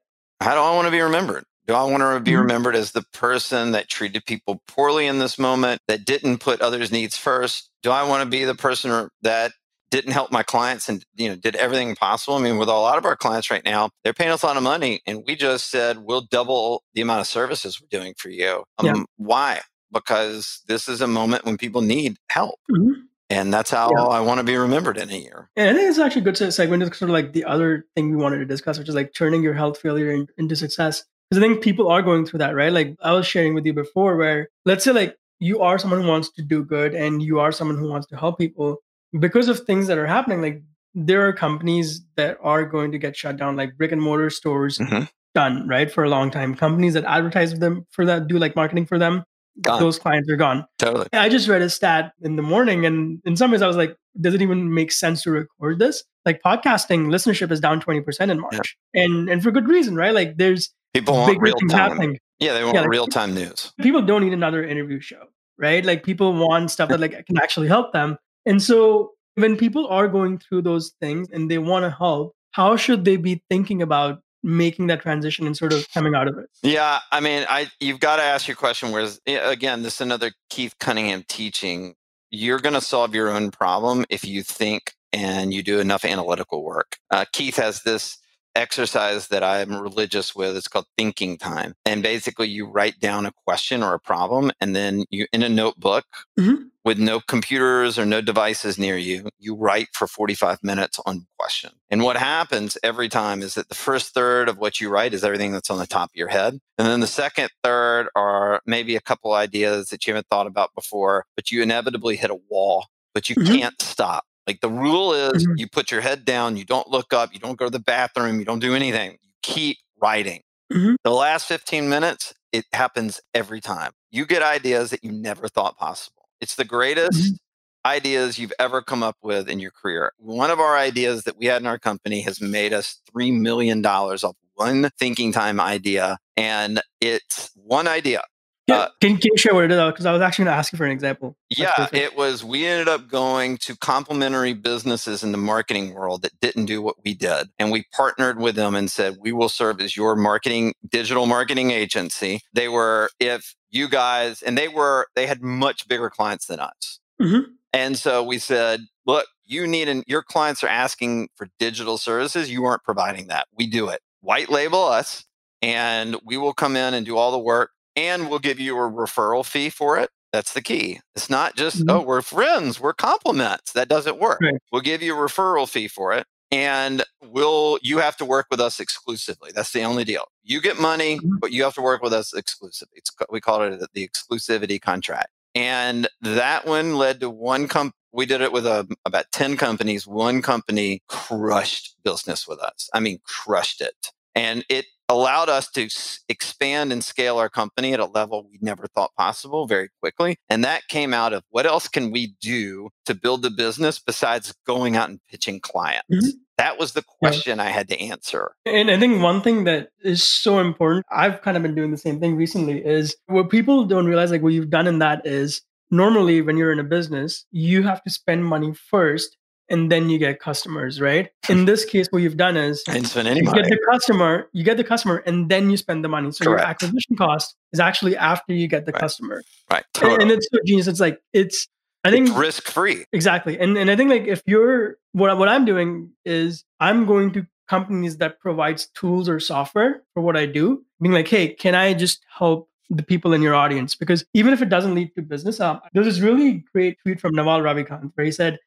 [0.41, 1.45] how do I want to be remembered?
[1.66, 2.41] Do I want to be mm-hmm.
[2.41, 6.91] remembered as the person that treated people poorly in this moment, that didn't put others'
[6.91, 7.70] needs first?
[7.83, 9.53] Do I want to be the person that
[9.91, 12.37] didn't help my clients and you know did everything possible?
[12.37, 14.57] I mean, with a lot of our clients right now, they're paying us a lot
[14.57, 18.31] of money, and we just said we'll double the amount of services we're doing for
[18.31, 18.64] you.
[18.79, 19.03] Um, yeah.
[19.16, 19.61] Why?
[19.93, 22.59] Because this is a moment when people need help.
[22.70, 23.01] Mm-hmm.
[23.30, 24.05] And that's how yeah.
[24.05, 25.51] I want to be remembered in a year.
[25.55, 28.11] And I think it's actually good to segment into sort of like the other thing
[28.11, 31.05] we wanted to discuss, which is like turning your health failure in, into success.
[31.28, 32.72] Because I think people are going through that, right?
[32.72, 36.09] Like I was sharing with you before, where let's say like you are someone who
[36.09, 38.78] wants to do good and you are someone who wants to help people.
[39.18, 40.62] Because of things that are happening, like
[40.95, 44.78] there are companies that are going to get shut down, like brick and mortar stores
[44.78, 45.05] mm-hmm.
[45.34, 45.93] done, right?
[45.93, 46.55] For a long time.
[46.55, 49.24] Companies that advertise them for that, do like marketing for them,
[49.61, 49.81] Gone.
[49.81, 50.65] those clients are gone.
[50.79, 51.09] Totally.
[51.13, 53.97] I just read a stat in the morning, and in some ways, I was like,
[54.21, 56.05] does it even make sense to record this?
[56.25, 58.77] Like podcasting listenership is down 20% in March.
[58.95, 59.05] Yeah.
[59.05, 60.15] And and for good reason, right?
[60.15, 61.71] Like there's people want real time.
[61.71, 62.19] Happening.
[62.41, 63.73] Yeah, they want yeah, like, real time news.
[63.81, 65.25] People don't need another interview show,
[65.59, 65.85] right?
[65.85, 68.17] Like people want stuff that like can actually help them.
[68.47, 72.77] And so when people are going through those things and they want to help, how
[72.77, 76.47] should they be thinking about making that transition and sort of coming out of it?
[76.62, 78.93] Yeah, I mean, I you've got to ask your question.
[78.93, 81.95] Whereas again, this is another Keith Cunningham teaching.
[82.30, 86.62] You're going to solve your own problem if you think and you do enough analytical
[86.62, 86.99] work.
[87.11, 88.18] Uh, Keith has this
[88.59, 90.57] exercise that I'm religious with.
[90.57, 91.75] It's called thinking time.
[91.87, 95.49] And basically, you write down a question or a problem, and then you, in a
[95.49, 96.05] notebook
[96.39, 96.65] mm-hmm.
[96.85, 101.71] with no computers or no devices near you, you write for 45 minutes on question.
[101.89, 105.25] And what happens every time is that the first third of what you write is
[105.25, 106.59] everything that's on the top of your head.
[106.77, 110.75] And then the second third are maybe a couple ideas that you haven't thought about
[110.75, 113.55] before, but you inevitably hit a wall, but you mm-hmm.
[113.55, 114.25] can't stop.
[114.49, 115.59] Like the rule is mm-hmm.
[115.59, 118.38] you put your head down, you don't look up, you don't go to the bathroom,
[118.38, 119.18] you don't do anything.
[119.22, 120.40] You keep writing.
[120.72, 120.94] Mm-hmm.
[121.05, 123.92] The last 15 minutes, it happens every time.
[124.11, 126.30] You get ideas that you never thought possible.
[126.40, 127.88] It's the greatest mm-hmm.
[127.90, 130.12] ideas you've ever come up with in your career.
[130.16, 133.84] One of our ideas that we had in our company has made us $3 million
[133.84, 136.16] off one thinking time idea.
[136.38, 138.22] And it's one idea.
[138.69, 138.77] Yeah.
[138.77, 139.79] Uh, can, can, you share what it is?
[139.79, 141.37] Because I was actually going to ask you for an example.
[141.49, 142.45] yeah, it was.
[142.45, 146.97] We ended up going to complementary businesses in the marketing world that didn't do what
[147.03, 150.75] we did, and we partnered with them and said we will serve as your marketing
[150.87, 152.41] digital marketing agency.
[152.53, 157.01] They were if you guys, and they were they had much bigger clients than us,
[157.21, 157.51] mm-hmm.
[157.73, 162.51] and so we said, look, you need and your clients are asking for digital services.
[162.51, 163.47] You aren't providing that.
[163.57, 164.01] We do it.
[164.21, 165.25] White label us,
[165.62, 168.90] and we will come in and do all the work and we'll give you a
[168.90, 170.11] referral fee for it.
[170.32, 171.01] That's the key.
[171.16, 171.90] It's not just, mm-hmm.
[171.90, 173.72] oh, we're friends, we're compliments.
[173.72, 174.40] That doesn't work.
[174.40, 174.55] Right.
[174.70, 176.26] We'll give you a referral fee for it.
[176.51, 179.51] And we'll you have to work with us exclusively.
[179.53, 180.28] That's the only deal.
[180.44, 181.36] You get money, mm-hmm.
[181.40, 182.99] but you have to work with us exclusively.
[182.99, 185.28] It's, we call it the exclusivity contract.
[185.55, 187.94] And that one led to one comp.
[188.12, 190.07] We did it with a, um, about 10 companies.
[190.07, 192.88] One company crushed business with us.
[192.94, 194.12] I mean, crushed it.
[194.35, 195.89] And it allowed us to
[196.29, 200.37] expand and scale our company at a level we never thought possible very quickly.
[200.51, 204.55] And that came out of what else can we do to build the business besides
[204.66, 206.05] going out and pitching clients?
[206.12, 206.39] Mm-hmm.
[206.59, 207.64] That was the question yeah.
[207.64, 208.51] I had to answer.
[208.66, 211.97] And I think one thing that is so important, I've kind of been doing the
[211.97, 215.62] same thing recently, is what people don't realize, like what you've done in that is
[215.91, 219.37] normally when you're in a business, you have to spend money first
[219.71, 221.31] and then you get customers, right?
[221.49, 225.23] In this case, what you've done is you get the customer, you get the customer,
[225.27, 226.31] and then you spend the money.
[226.33, 226.61] So Correct.
[226.61, 229.01] your acquisition cost is actually after you get the right.
[229.01, 229.43] customer.
[229.71, 229.85] Right.
[229.95, 230.14] Totally.
[230.14, 230.87] And, and, it's so genius.
[230.87, 231.69] It's like it's
[232.05, 233.05] I think risk free.
[233.12, 233.59] Exactly.
[233.59, 237.47] And and I think like if you're what what I'm doing is I'm going to
[237.69, 241.93] companies that provides tools or software for what I do, being like, hey, can I
[241.93, 245.61] just help the people in your audience because even if it doesn't lead to business,
[245.61, 248.59] um, there's this really great tweet from Naval Ravikant where he said,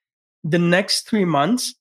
[0.44, 1.76] the next three months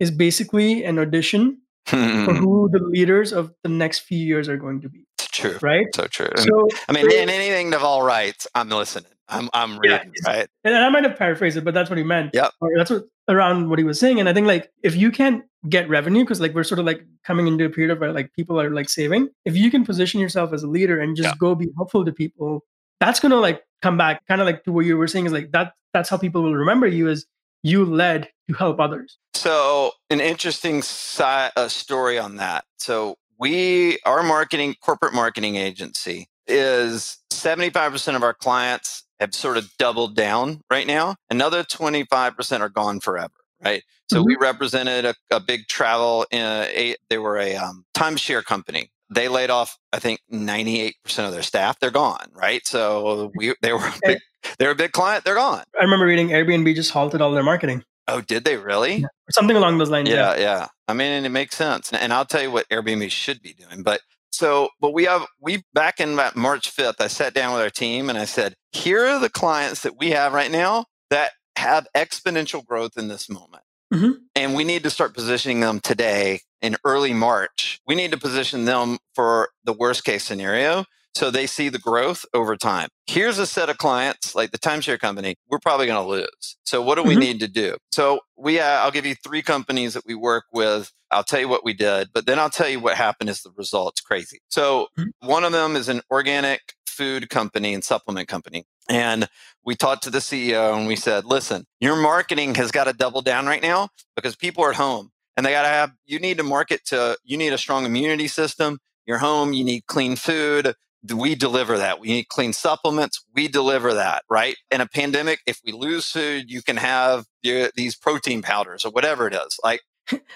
[0.00, 2.36] is basically an audition for hmm.
[2.36, 5.04] who the leaders of the next few years are going to be.
[5.18, 5.58] It's true.
[5.62, 5.86] Right?
[5.94, 6.28] So true.
[6.36, 9.10] So, I mean, in anything Naval writes, I'm listening.
[9.28, 10.48] I'm I'm reading, yeah, right?
[10.64, 12.32] And I might have paraphrased it, but that's what he meant.
[12.34, 12.48] Yeah.
[12.76, 14.20] That's what around what he was saying.
[14.20, 17.04] And I think like if you can get revenue, because like we're sort of like
[17.24, 20.20] coming into a period of where like people are like saving, if you can position
[20.20, 21.34] yourself as a leader and just yeah.
[21.38, 22.64] go be helpful to people,
[23.00, 25.50] that's gonna like come back kind of like to what you were saying is like
[25.52, 27.26] that that's how people will remember you is
[27.62, 29.18] you led to help others.
[29.34, 32.64] So an interesting si- uh, story on that.
[32.76, 39.70] So we our marketing corporate marketing agency is 75% of our clients have sort of
[39.78, 41.14] doubled down right now.
[41.30, 43.32] Another 25% are gone forever,
[43.64, 43.82] right?
[44.10, 44.26] So mm-hmm.
[44.26, 48.90] we represented a, a big travel, uh, a, they were a um, timeshare company.
[49.12, 51.78] They laid off, I think, 98% of their staff.
[51.78, 52.66] They're gone, right?
[52.66, 54.18] So we, they were a eh big,
[54.58, 55.24] they were a big client.
[55.24, 55.64] They're gone.
[55.78, 57.84] I remember reading Airbnb just halted all their marketing.
[58.08, 58.96] Oh, did they really?
[58.96, 59.06] Yeah.
[59.30, 60.08] Something along those lines.
[60.08, 60.66] Yeah, yeah, yeah.
[60.88, 61.92] I mean, and it makes sense.
[61.92, 63.82] And I'll tell you what Airbnb should be doing.
[63.82, 64.00] But
[64.30, 68.08] so, but we have, we back in March 5th, I sat down with our team
[68.08, 72.64] and I said, here are the clients that we have right now that have exponential
[72.64, 73.62] growth in this moment.
[73.92, 74.12] Mm-hmm.
[74.34, 77.80] And we need to start positioning them today in early March.
[77.86, 80.84] We need to position them for the worst case scenario
[81.14, 82.88] so they see the growth over time.
[83.06, 86.56] Here's a set of clients like the timeshare company, we're probably going to lose.
[86.64, 87.20] So what do we mm-hmm.
[87.20, 87.76] need to do?
[87.92, 90.90] So we, uh, I'll give you three companies that we work with.
[91.10, 93.52] I'll tell you what we did, but then I'll tell you what happened is the
[93.56, 94.38] results crazy.
[94.48, 95.28] So mm-hmm.
[95.28, 98.64] one of them is an organic food company and supplement company.
[98.88, 99.28] And
[99.64, 103.22] we talked to the CEO and we said, listen, your marketing has got to double
[103.22, 106.38] down right now because people are at home and they got to have, you need
[106.38, 108.78] to market to, you need a strong immunity system.
[109.06, 110.74] You're home, you need clean food,
[111.12, 112.00] we deliver that.
[112.00, 113.24] We need clean supplements.
[113.34, 114.56] We deliver that, right?
[114.70, 119.26] In a pandemic, if we lose food, you can have these protein powders or whatever
[119.26, 119.58] it is.
[119.64, 119.80] Like,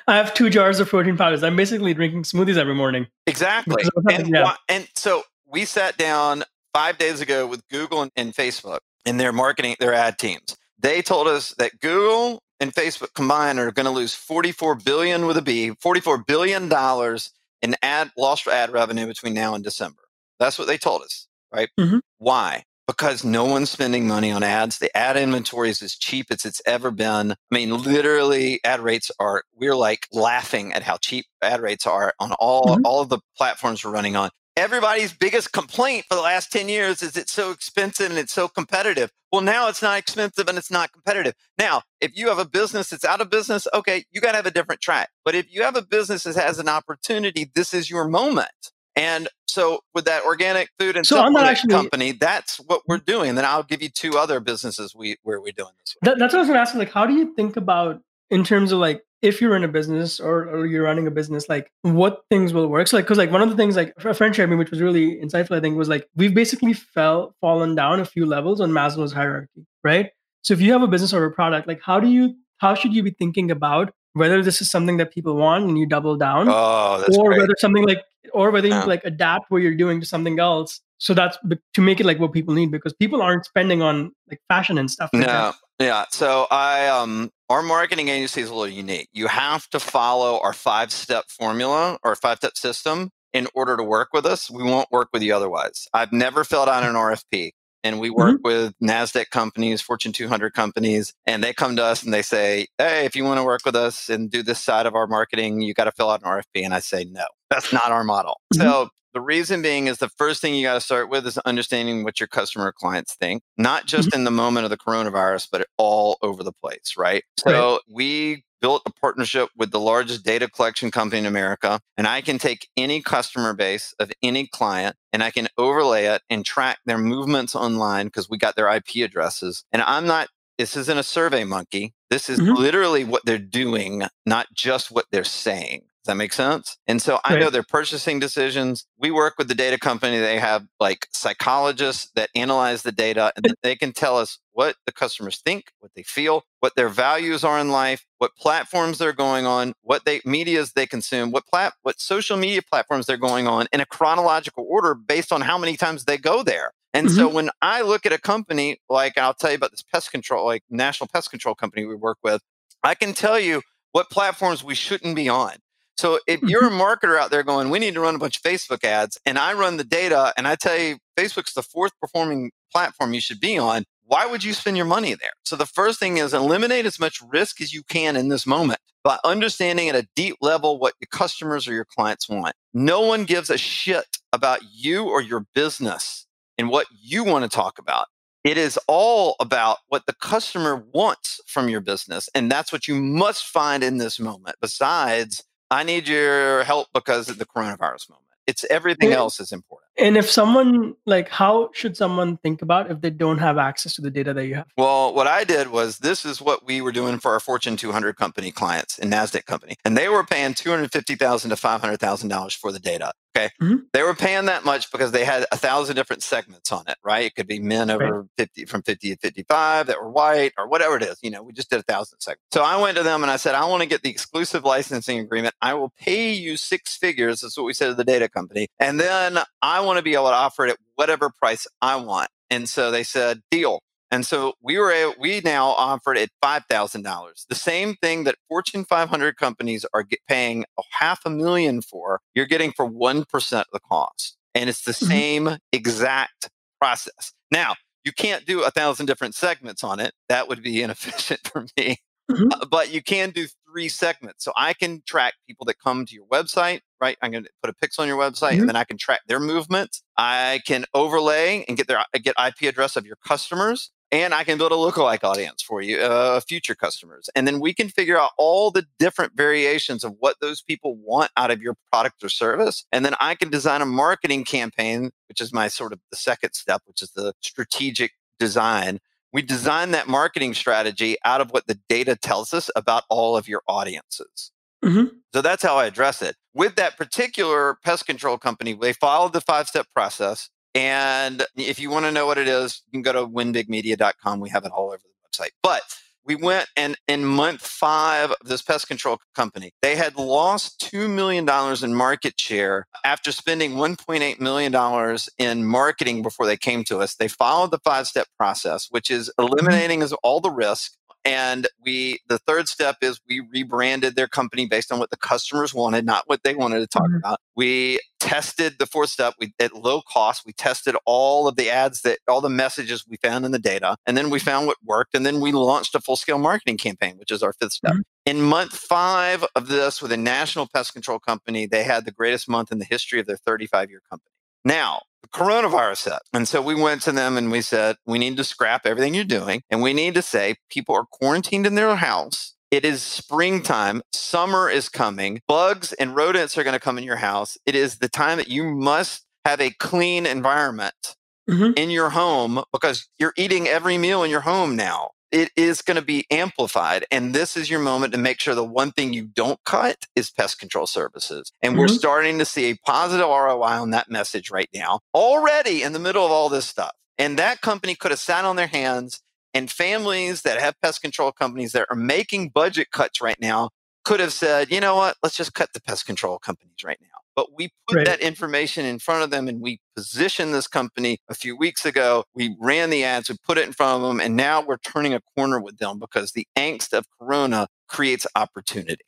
[0.09, 1.43] I have two jars of protein powders.
[1.43, 3.07] I'm basically drinking smoothies every morning.
[3.27, 3.85] Exactly.
[4.11, 4.55] And, yeah.
[4.69, 6.45] and so we sat down
[6.77, 10.59] five days ago with Google and, and Facebook and their marketing, their ad teams.
[10.79, 15.39] They told us that Google and Facebook combined are going to lose 44 billion with
[15.39, 20.03] a B, 44 billion dollars in ad lost for ad revenue between now and December.
[20.39, 21.71] That's what they told us, right?
[21.81, 22.01] Mm-hmm.
[22.19, 22.65] Why?
[22.87, 24.79] Because no one's spending money on ads.
[24.79, 27.33] The ad inventory is as cheap as it's ever been.
[27.33, 32.13] I mean, literally, ad rates are, we're like laughing at how cheap ad rates are
[32.21, 32.85] on all, mm-hmm.
[32.85, 34.29] all of the platforms we're running on.
[34.57, 38.49] Everybody's biggest complaint for the last 10 years is it's so expensive and it's so
[38.49, 39.13] competitive.
[39.31, 41.35] Well, now it's not expensive and it's not competitive.
[41.59, 44.47] Now, if you have a business that's out of business, okay, you got to have
[44.47, 45.11] a different track.
[45.27, 48.73] But if you have a business that has an opportunity, this is your moment.
[48.97, 53.35] And so with that organic food and so supplement actually, company, that's what we're doing.
[53.35, 55.97] Then I'll give you two other businesses we where we're doing this.
[56.01, 56.75] That, that's what I was going to ask.
[56.75, 58.01] Like, how do you think about
[58.31, 61.49] in terms of like if you're in a business or, or you're running a business,
[61.49, 62.87] like what things will work?
[62.87, 64.81] So like, because like one of the things like a friend shared me, which was
[64.81, 68.71] really insightful, I think, was like we've basically fell fallen down a few levels on
[68.71, 70.11] Maslow's hierarchy, right?
[70.43, 72.95] So if you have a business or a product, like how do you how should
[72.95, 76.49] you be thinking about whether this is something that people want and you double down,
[76.49, 77.41] oh, or great.
[77.41, 78.03] whether something like
[78.33, 80.81] or whether you like adapt what you're doing to something else.
[80.99, 81.37] So that's
[81.75, 84.91] to make it like what people need because people aren't spending on like fashion and
[84.91, 85.11] stuff.
[85.13, 85.55] Like no, that.
[85.79, 86.05] yeah.
[86.11, 89.09] So I um our marketing agency is a little unique.
[89.13, 93.83] You have to follow our five step formula or five step system in order to
[93.83, 94.51] work with us.
[94.51, 95.87] We won't work with you otherwise.
[95.93, 97.53] I've never filled out an RFP
[97.85, 98.49] and we work mm-hmm.
[98.49, 103.05] with NASDAQ companies, Fortune 200 companies, and they come to us and they say, Hey,
[103.05, 105.73] if you want to work with us and do this side of our marketing, you
[105.73, 106.65] got to fill out an RFP.
[106.65, 108.41] And I say, No, that's not our model.
[108.53, 108.63] Mm-hmm.
[108.63, 112.05] So the reason being is the first thing you got to start with is understanding
[112.05, 114.19] what your customer clients think, not just mm-hmm.
[114.19, 117.25] in the moment of the coronavirus, but all over the place, right?
[117.39, 121.81] So we built a partnership with the largest data collection company in America.
[121.97, 126.21] And I can take any customer base of any client and I can overlay it
[126.29, 129.65] and track their movements online because we got their IP addresses.
[129.73, 131.95] And I'm not, this isn't a survey monkey.
[132.11, 132.53] This is mm-hmm.
[132.53, 135.85] literally what they're doing, not just what they're saying.
[136.07, 136.79] Does that make sense?
[136.87, 138.87] And so I know their purchasing decisions.
[138.97, 140.21] We work with the data company.
[140.21, 144.93] They have like psychologists that analyze the data and they can tell us what the
[144.93, 149.47] customers think, what they feel, what their values are in life, what platforms they're going
[149.47, 153.67] on, what they medias they consume, what plat what social media platforms they're going on
[153.73, 156.71] in a chronological order based on how many times they go there.
[156.95, 157.17] And mm-hmm.
[157.17, 160.47] so when I look at a company like I'll tell you about this pest control,
[160.47, 162.43] like national pest control company we work with,
[162.85, 165.57] I can tell you what platforms we shouldn't be on
[165.99, 166.49] So if mm-hmm.
[166.49, 169.19] you're a marketer out there going, we need to run a bunch of Facebook ads,
[169.25, 173.21] and I run the data and I tell you Facebook's the fourth performing platform you
[173.21, 175.33] should be on, why would you spend your money there?
[175.45, 178.81] So the first thing is eliminate as much risk as you can in this moment
[179.03, 182.55] by understanding at a deep level what your customers or your clients want.
[182.75, 186.27] No one gives a shit about you or your business
[186.59, 188.07] and what you want to talk about.
[188.45, 192.29] It is all about what the customer wants from your business.
[192.35, 194.57] And that's what you must find in this moment.
[194.61, 198.27] Besides, I need your help because of the coronavirus moment.
[198.47, 199.17] It's everything yeah.
[199.17, 199.91] else is important.
[199.99, 204.03] And if someone like how should someone think about if they don't have access to
[204.03, 204.67] the data that you have?
[204.77, 208.17] Well, what I did was this is what we were doing for our Fortune 200
[208.17, 209.75] company clients and Nasdaq company.
[209.85, 213.13] And they were paying 250,000 to $500,000 for the data.
[213.37, 213.51] Okay.
[213.61, 213.77] Mm-hmm.
[213.93, 217.27] They were paying that much because they had a thousand different segments on it, right?
[217.27, 218.31] It could be men over right.
[218.39, 221.19] 50 from 50 to 55 that were white or whatever it is.
[221.23, 222.47] You know, we just did a thousand segments.
[222.53, 225.19] So I went to them and I said, I want to get the exclusive licensing
[225.19, 225.55] agreement.
[225.61, 227.41] I will pay you six figures.
[227.41, 228.69] That's what we said to the data company.
[228.81, 232.29] And then I want to be able to offer it at whatever price I want.
[232.49, 233.81] And so they said, deal.
[234.17, 238.37] And so we were we now offered at five thousand dollars, the same thing that
[238.49, 242.23] Fortune 500 companies are paying a half a million for.
[242.35, 245.07] You're getting for one percent of the cost, and it's the mm-hmm.
[245.07, 246.49] same exact
[246.81, 247.35] process.
[247.51, 247.75] Now
[248.07, 251.99] you can't do a thousand different segments on it; that would be inefficient for me.
[252.31, 252.49] Mm-hmm.
[252.53, 254.47] Uh, but you can do three segments.
[254.47, 257.19] So I can track people that come to your website, right?
[257.21, 258.61] I'm going to put a pixel on your website mm-hmm.
[258.61, 260.03] and then I can track their movements.
[260.17, 264.59] I can overlay and get their get IP address of your customers and I can
[264.59, 267.29] build a lookalike audience for you, uh, future customers.
[267.35, 271.31] And then we can figure out all the different variations of what those people want
[271.37, 272.85] out of your product or service.
[272.93, 276.55] And then I can design a marketing campaign, which is my sort of the second
[276.55, 279.01] step, which is the strategic design
[279.37, 283.47] we design that marketing strategy out of what the data tells us about all of
[283.47, 284.51] your audiences.
[284.83, 285.09] Mm-hmm.
[285.35, 286.37] So that's how I address it.
[286.55, 290.49] With that particular pest control company, they followed the five step process.
[290.77, 294.41] And if you want to know what it is, you can go to winbigmedia.com.
[294.41, 295.53] We have it all over the website.
[295.63, 295.81] But
[296.27, 301.09] we went and in month five of this pest control company, they had lost $2
[301.09, 301.49] million
[301.83, 307.15] in market share after spending $1.8 million in marketing before they came to us.
[307.15, 309.53] They followed the five step process, which is mm-hmm.
[309.53, 310.93] eliminating all the risk
[311.27, 315.75] and we, the third step is we rebranded their company based on what the customers
[315.75, 317.17] wanted, not what they wanted to talk mm-hmm.
[317.17, 317.41] about.
[317.57, 320.45] We tested the fourth step we, at low cost.
[320.47, 323.97] We tested all of the ads that, all the messages we found in the data.
[324.07, 325.17] And then we found what worked.
[325.17, 327.95] And then we launched a full scale marketing campaign, which is our fifth step.
[327.95, 328.01] Mm-hmm.
[328.27, 332.49] In month five of this with a national pest control company, they had the greatest
[332.49, 334.31] month in the history of their 35 year company.
[334.65, 335.03] Now,
[335.33, 336.23] coronavirus hit.
[336.33, 339.25] And so we went to them and we said, we need to scrap everything you're
[339.25, 339.63] doing.
[339.71, 342.55] And we need to say people are quarantined in their house.
[342.71, 344.03] It is springtime.
[344.13, 345.41] Summer is coming.
[345.47, 347.57] Bugs and rodents are going to come in your house.
[347.65, 351.17] It is the time that you must have a clean environment
[351.49, 351.73] mm-hmm.
[351.77, 355.97] in your home because you're eating every meal in your home now it is going
[355.97, 357.05] to be amplified.
[357.11, 360.31] And this is your moment to make sure the one thing you don't cut is
[360.31, 361.53] pest control services.
[361.63, 361.81] And mm-hmm.
[361.81, 365.99] we're starting to see a positive ROI on that message right now, already in the
[365.99, 366.93] middle of all this stuff.
[367.19, 369.23] And that company could have sat on their hands,
[369.55, 373.71] and families that have pest control companies that are making budget cuts right now
[374.05, 377.16] could have said, you know what, let's just cut the pest control companies right now.
[377.37, 378.07] But we put right.
[378.07, 382.25] that information in front of them and we positioned this company a few weeks ago.
[382.35, 385.13] We ran the ads, we put it in front of them, and now we're turning
[385.13, 389.05] a corner with them because the angst of Corona creates opportunity.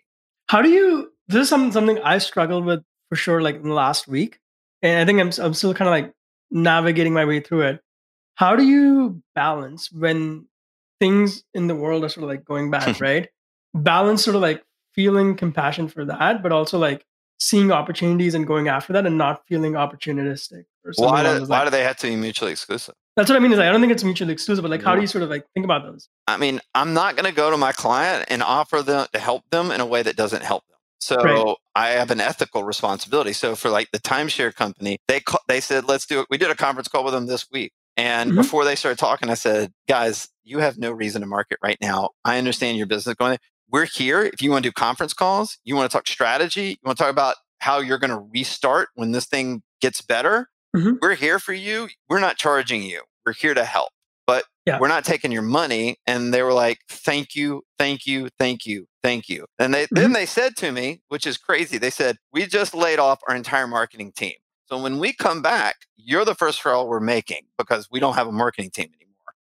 [0.49, 3.75] How do you, this is something, something I struggled with for sure, like in the
[3.75, 4.39] last week.
[4.83, 6.13] And I think I'm, I'm still kind of like
[6.51, 7.81] navigating my way through it.
[8.35, 10.47] How do you balance when
[11.01, 13.29] things in the world are sort of like going bad, right?
[13.75, 14.63] Balance sort of like
[14.95, 17.05] feeling compassion for that, but also like
[17.39, 20.65] seeing opportunities and going after that and not feeling opportunistic.
[20.85, 22.95] Or why do, why do they have to be mutually exclusive?
[23.17, 23.53] That's what I mean.
[23.53, 25.31] Is like, I don't think it's mutually exclusive, but like, how do you sort of
[25.31, 26.09] like think about those?
[26.27, 29.43] I mean, I'm not going to go to my client and offer them to help
[29.51, 30.79] them in a way that doesn't help them.
[31.01, 31.57] So right.
[31.75, 33.33] I have an ethical responsibility.
[33.33, 36.27] So for like the timeshare company, they they said, let's do it.
[36.31, 37.73] We did a conference call with them this week.
[37.97, 38.39] And mm-hmm.
[38.39, 42.11] before they started talking, I said, guys, you have no reason to market right now.
[42.25, 43.39] I understand your business going
[43.71, 44.23] we're here.
[44.23, 47.05] If you want to do conference calls, you want to talk strategy, you want to
[47.05, 50.95] talk about how you're going to restart when this thing gets better, mm-hmm.
[51.01, 51.89] we're here for you.
[52.09, 53.03] We're not charging you.
[53.27, 53.91] We're here to help,
[54.27, 54.79] but yeah.
[54.79, 55.97] we're not taking your money.
[56.07, 59.47] And they were like, thank you, thank you, thank you, thank you.
[59.59, 59.97] And they, mm-hmm.
[59.97, 63.35] then they said to me, which is crazy, they said, we just laid off our
[63.35, 64.35] entire marketing team.
[64.67, 68.27] So when we come back, you're the first call we're making because we don't have
[68.27, 68.89] a marketing team.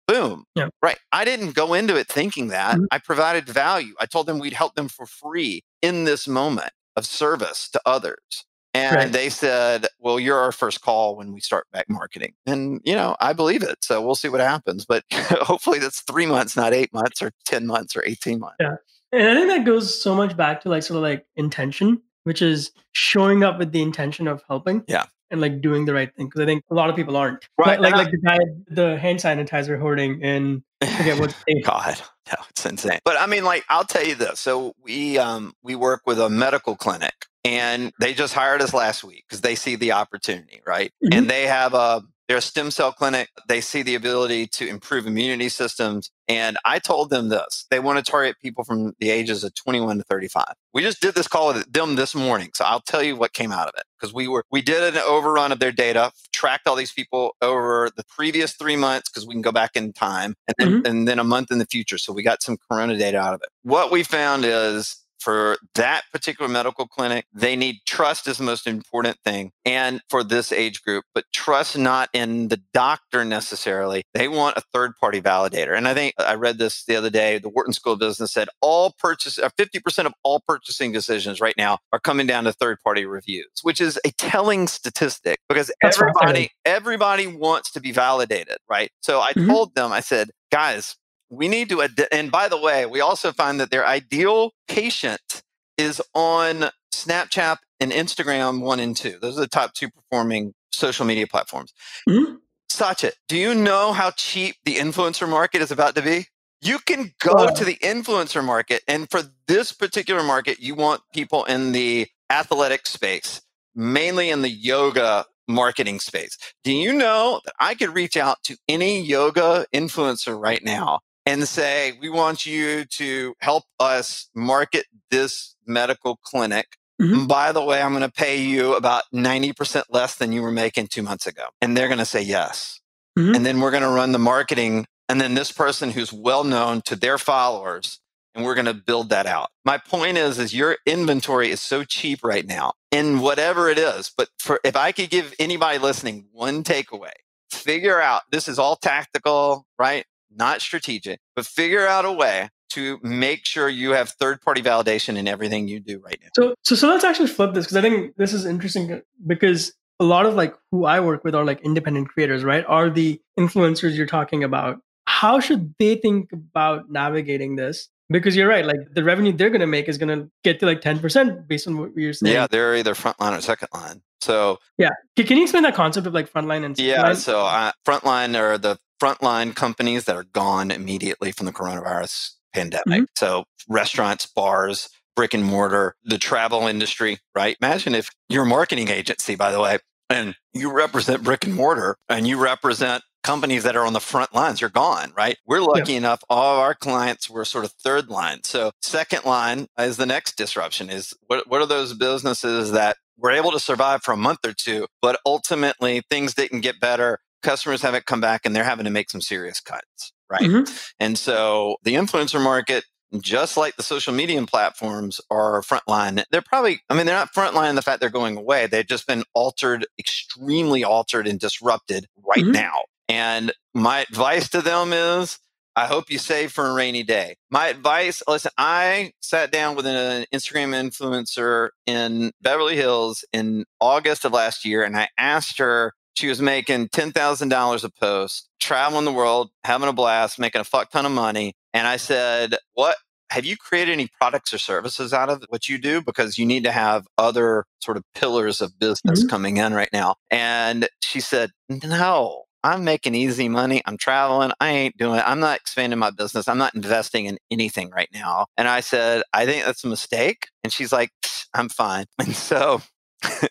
[0.08, 0.45] Boom.
[0.56, 0.68] Yeah.
[0.82, 0.97] Right.
[1.12, 2.76] I didn't go into it thinking that.
[2.76, 2.86] Mm-hmm.
[2.91, 3.93] I provided value.
[3.99, 6.72] I told them we'd help them for free in this moment.
[6.95, 8.45] of service to others.
[8.76, 9.12] And Right.
[9.12, 12.34] they said, well, you're our first call when we start back marketing.
[12.45, 13.84] And, you know, I believe it.
[13.84, 14.86] So we'll see what happens.
[14.86, 18.58] But hopefully that's three months, not eight months or 10 months or 18 months.
[18.60, 18.76] Yeah.
[19.12, 22.41] And I think that goes so much back to like sort of like intention, which
[22.43, 24.84] is showing up with the intention of helping.
[24.88, 25.06] Yeah.
[25.34, 26.28] And like doing the right thing.
[26.28, 27.44] Because I think a lot of people aren't.
[27.58, 28.38] Right, Like, like, like the guy,
[28.70, 31.66] the hand sanitizer hoarding in, I forget what state.
[31.66, 33.00] God, no, it's insane.
[33.04, 34.40] But I mean, like, I'll tell you this.
[34.40, 39.04] So we um we work with a medical clinic, and they just hired us last
[39.04, 40.92] week because they see the opportunity, right?
[41.04, 41.18] Mhm.
[41.18, 43.30] And they have a they're a stem cell clinic.
[43.48, 46.10] They see the ability to improve immunity systems.
[46.28, 49.98] And I told them this: they want to target people from the ages of 21
[49.98, 50.46] to 35.
[50.74, 53.52] We just did this call with them this morning, so I'll tell you what came
[53.52, 56.76] out of it because we were we did an overrun of their data, tracked all
[56.76, 60.56] these people over the previous three months because we can go back in time, and
[60.58, 60.86] then mm-hmm.
[60.86, 61.98] and then a month in the future.
[61.98, 63.50] So we got some Corona data out of it.
[63.64, 68.68] What we found is for that particular medical clinic, they need trust is the most
[68.68, 69.52] important thing.
[69.66, 74.04] And for this age group, but trust not in the doctor necessarily.
[74.14, 75.78] They want a third party validator.
[75.78, 77.40] And I think I read this the other day.
[77.40, 81.56] The Wharton School of Business said all purchase, uh, 50% of all purchasing decisions right
[81.58, 85.98] now are coming down to third party reviews, which is a telling statistic because That's
[86.02, 88.92] everybody, everybody wants to be validated, right?
[89.02, 89.48] So I Mhm.
[89.48, 90.96] told them, I said, guys,
[91.34, 95.44] we need to ad- and by the way we also find that their ideal patient
[95.78, 101.06] is on snapchat and instagram one and two those are the top two performing social
[101.06, 101.74] media platforms
[102.10, 102.40] Mhm.
[102.70, 106.28] Satya, do you know how cheap the influencer market is about to be
[106.62, 107.48] you can go Wow.
[107.48, 112.88] to the influencer market and for this particular market you want people in the athletic
[112.88, 113.42] space
[113.76, 118.58] mainly in the yoga marketing space do you know that i could reach out to
[118.70, 125.56] any yoga influencer right now and say, we want you to help us market this
[125.66, 126.78] medical clinic.
[127.02, 127.28] Mhm.
[127.28, 130.88] By the way, I'm going to pay you about 90% less than you were making
[130.88, 131.48] two months ago.
[131.62, 132.80] And they're going to say yes.
[133.18, 133.36] Mhm.
[133.36, 134.86] And then we're going to run the marketing.
[135.10, 138.00] And then this person who's well known to their followers,
[138.36, 139.50] and we're going to build that out.
[139.64, 144.12] My point is, is your inventory is so cheap right now in whatever it is.
[144.16, 147.12] But for if I could give anybody listening one takeaway,
[147.52, 150.06] figure out this is all tactical, right?
[150.36, 155.16] Not strategic, but figure out a way to make sure you have third party validation
[155.16, 156.30] in everything you do right now.
[156.36, 159.74] So, so, so let's actually flip this because I think this is interesting uh, because
[160.00, 162.66] a lot of like who I work with are like independent creators, right?
[162.68, 164.80] Are the influencers you're talking about.
[165.06, 167.90] How should they think about navigating this?
[168.10, 170.66] Because you're right, like the revenue they're going to make is going to get to
[170.66, 172.34] like 10% based on what you're saying.
[172.34, 174.02] Yeah, they're either front line or second line.
[174.24, 174.90] So Yeah.
[175.16, 178.78] Can, you explain that concept of like frontline and Yeah, so uh, frontline are the
[179.02, 183.10] frontline companies that are gone immediately from the coronavirus pandemic.
[183.16, 187.58] So restaurants, bars, brick and mortar, the travel industry, right?
[187.62, 189.78] Imagine if you're a marketing agency, by the way,
[190.10, 194.34] and you represent brick and mortar and you represent companies that are on the front
[194.36, 195.38] lines, you're gone, right?
[195.48, 198.44] We're lucky enough, all of our clients were sort of third line.
[198.44, 203.32] So second line is the next disruption is what, what are those businesses that were
[203.32, 207.20] able to survive for a month or two, but ultimately things didn't get better.
[207.41, 210.41] Customers haven't come back and they're having to make some serious cuts, right?
[210.41, 210.91] Mhm.
[210.99, 212.86] And so the influencer market,
[213.22, 217.70] just like the social media platforms are frontline, they're probably, I mean, they're not frontline
[217.70, 218.66] in the fact they're going away.
[218.68, 222.53] They've just been altered, extremely altered and disrupted right Mhm.
[222.53, 222.84] now.
[223.09, 225.38] And my advice to them is
[225.76, 227.36] I hope you save for a rainy day.
[227.50, 234.26] My advice listen, I sat down with an Instagram influencer in Beverly Hills in August
[234.26, 239.12] of last year and I asked her, she was making $10,000 a post, traveling the
[239.12, 241.54] world, having a blast, making a fuck ton of money.
[241.74, 242.98] And I said, What
[243.32, 246.04] have you created any products or services out of what you do?
[246.04, 249.30] Because you need to have other sort of pillars of business Mhm.
[249.30, 250.16] coming in right now.
[250.30, 253.82] And she said, No, I'm making easy money.
[253.86, 254.51] I'm traveling.
[254.59, 255.24] I ain't doing it.
[255.28, 256.47] I'm not expanding my business.
[256.47, 258.45] I'm not investing in anything right now.
[258.57, 260.47] And I said, I think that's a mistake.
[260.64, 261.11] And she's like,
[261.53, 262.05] I'm fine.
[262.20, 262.82] And so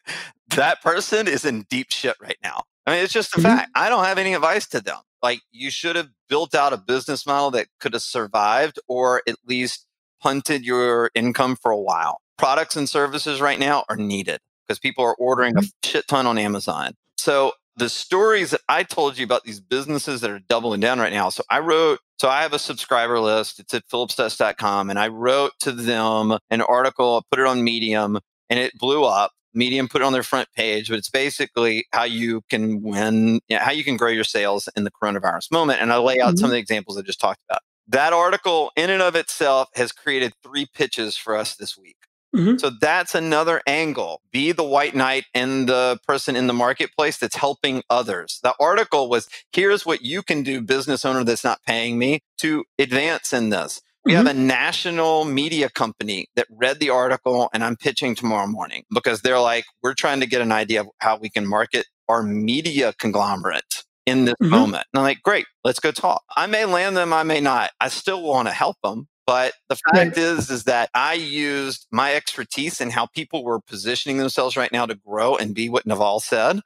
[0.57, 2.63] that person is in deep shit right now.
[2.87, 3.43] I mean, it's just a Mhm.
[3.43, 3.71] fact.
[3.75, 4.99] I don't have any advice to them.
[5.23, 9.37] Like, you should have built out a business model that could have survived or at
[9.47, 9.87] least
[10.21, 12.21] punted your income for a while.
[12.39, 16.39] Products and services right now are needed because people are ordering a shit ton on
[16.39, 16.95] Amazon.
[17.17, 21.13] So, the stories that I told you about these businesses that are doubling down right
[21.13, 21.29] now.
[21.31, 23.59] So, I wrote, so I have a subscriber list.
[23.59, 24.91] It's at phillipstutts.com.
[24.91, 28.19] And I wrote to them an article, I put it on Medium,
[28.51, 29.33] and it blew up.
[29.55, 33.57] Medium put it on their front page, but it's basically how you can win, you
[33.57, 35.83] know, how you can grow your sales in the coronavirus moment.
[35.83, 36.45] And I lay out some mm-hmm.
[36.47, 37.61] of the examples I just talked about.
[37.89, 41.97] That article, in and of itself, has created three pitches for us this week.
[42.35, 42.59] Mm-hmm.
[42.59, 44.23] So that's another angle.
[44.33, 48.41] Be the white knight and the person in the marketplace that's helping others.
[48.43, 52.65] The article was here's what you can do, business owner that's not paying me to
[52.79, 53.81] advance in this.
[54.05, 54.27] We mm-hmm.
[54.27, 59.21] have a national media company that read the article and I'm pitching tomorrow morning because
[59.21, 62.95] they're like, we're trying to get an idea of how we can market our media
[62.99, 64.51] conglomerate in this mm-hmm.
[64.51, 64.87] moment.
[64.93, 66.23] And I'm like, great, let's go talk.
[66.37, 67.71] I may land them, I may not.
[67.81, 69.07] I still want to help them.
[69.27, 74.19] But the fact is, is that I used my expertise in how people were positioning
[74.19, 76.61] themselves right now to grow and be what Naval said.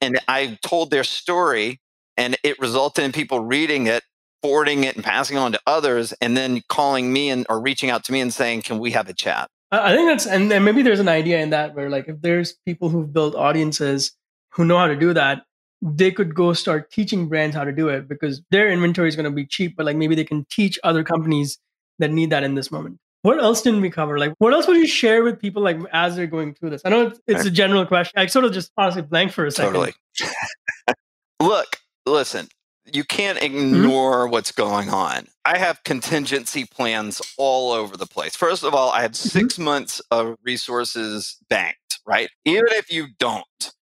[0.00, 1.80] And I told their story
[2.16, 4.04] and it resulted in people reading it,
[4.42, 8.04] forwarding it and passing on to others, and then calling me and or reaching out
[8.04, 9.50] to me and saying, can we have a chat?
[9.70, 12.88] I think that's, and maybe there's an idea in that where like if there's people
[12.88, 14.12] who've built audiences
[14.50, 15.42] who know how to do that,
[15.82, 19.24] they could go start teaching brands how to do it because their inventory is going
[19.24, 21.58] to be cheap, but like maybe they can teach other companies
[21.98, 22.98] that need that in this moment.
[23.22, 24.18] What else didn't we cover?
[24.18, 26.82] Like, what else would you share with people like as they're going through this?
[26.84, 28.18] I know it's, it's a general question.
[28.18, 29.72] I sort of just honestly blank for a second.
[29.72, 29.94] Totally.
[31.42, 32.48] Look, listen,
[32.92, 33.56] you can't mm-hmm.
[33.56, 34.32] ignore mm-hmm.
[34.32, 35.26] what's going on.
[35.44, 38.36] I have contingency plans all over the place.
[38.36, 39.38] First of all, I have mm-hmm.
[39.40, 42.30] 6 months of resources banked, right?
[42.44, 43.44] Even if you don't,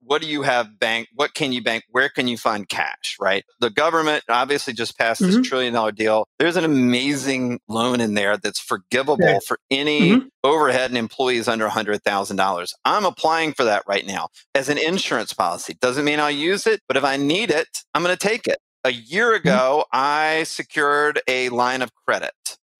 [0.08, 1.08] what do you have bank?
[1.14, 1.84] What can you bank?
[1.90, 3.16] Where can you find cash?
[3.20, 3.44] Right.
[3.60, 5.42] The government obviously just passed this mm-hmm.
[5.42, 6.26] trillion dollar deal.
[6.38, 9.38] There's an amazing loan in there that's forgivable yeah.
[9.46, 10.28] for any mm-hmm.
[10.42, 12.72] overhead and employees under $100,000.
[12.86, 15.76] I'm applying for that right now as an insurance policy.
[15.78, 18.58] Doesn't mean I'll use it, but if I need it, I'm going to take it.
[18.84, 19.46] A year mm-hmm.
[19.46, 19.90] ago, mm-hmm.
[19.92, 22.32] I secured a line of credit.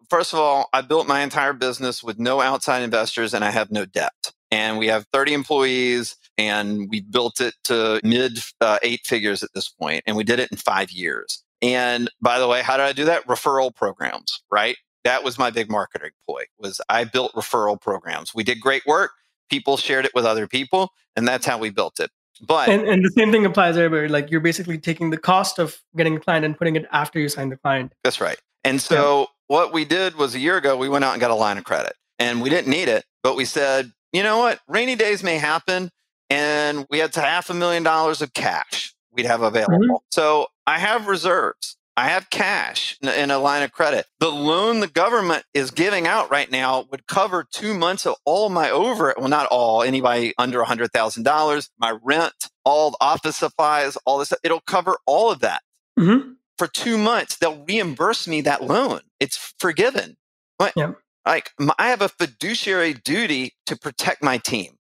[0.09, 3.71] First of all, I built my entire business with no outside investors and I have
[3.71, 4.33] no debt.
[4.51, 9.51] And we have 30 employees and we built it to mid uh, eight figures at
[9.55, 11.43] this point and we did it in five years.
[11.61, 13.27] And by the way how did i do that?
[13.27, 14.77] Referral programs right?
[15.05, 18.35] That was my big marketing ploy was i built referral programs.
[18.35, 19.11] We did great work.
[19.51, 22.11] People shared it with other people and that's how we built it.
[22.47, 25.77] But and, and the same thing applies everywhere like you're basically taking the cost of
[25.97, 27.93] getting a client and putting it after you sign the client.
[28.05, 28.39] That's right.
[28.63, 29.27] And so yeah.
[29.49, 31.65] what we did was a year ago we went out and got a line of
[31.65, 34.61] credit and we didn't need it but we said you know what?
[34.69, 35.91] Rainy days may happen
[36.31, 39.79] and we had half a million dollars of cash we'd have available.
[39.79, 39.95] Mm-hmm.
[40.11, 41.77] So I have reserves.
[41.97, 44.07] I have cash in a line of credit.
[44.21, 48.51] The loan the government is giving out right now would cover two months of all
[48.51, 54.19] my over, well, not all, anybody under $100,000, my rent, all the office supplies, all
[54.19, 54.33] this.
[54.45, 55.63] It'll cover all of that.
[55.99, 56.35] Mm-hmm.
[56.57, 59.01] For two months, they'll reimburse me that loan.
[59.19, 60.17] It's forgiven.
[60.57, 60.93] But, yeah.
[61.27, 64.78] Like, I have a fiduciary duty to protect my team.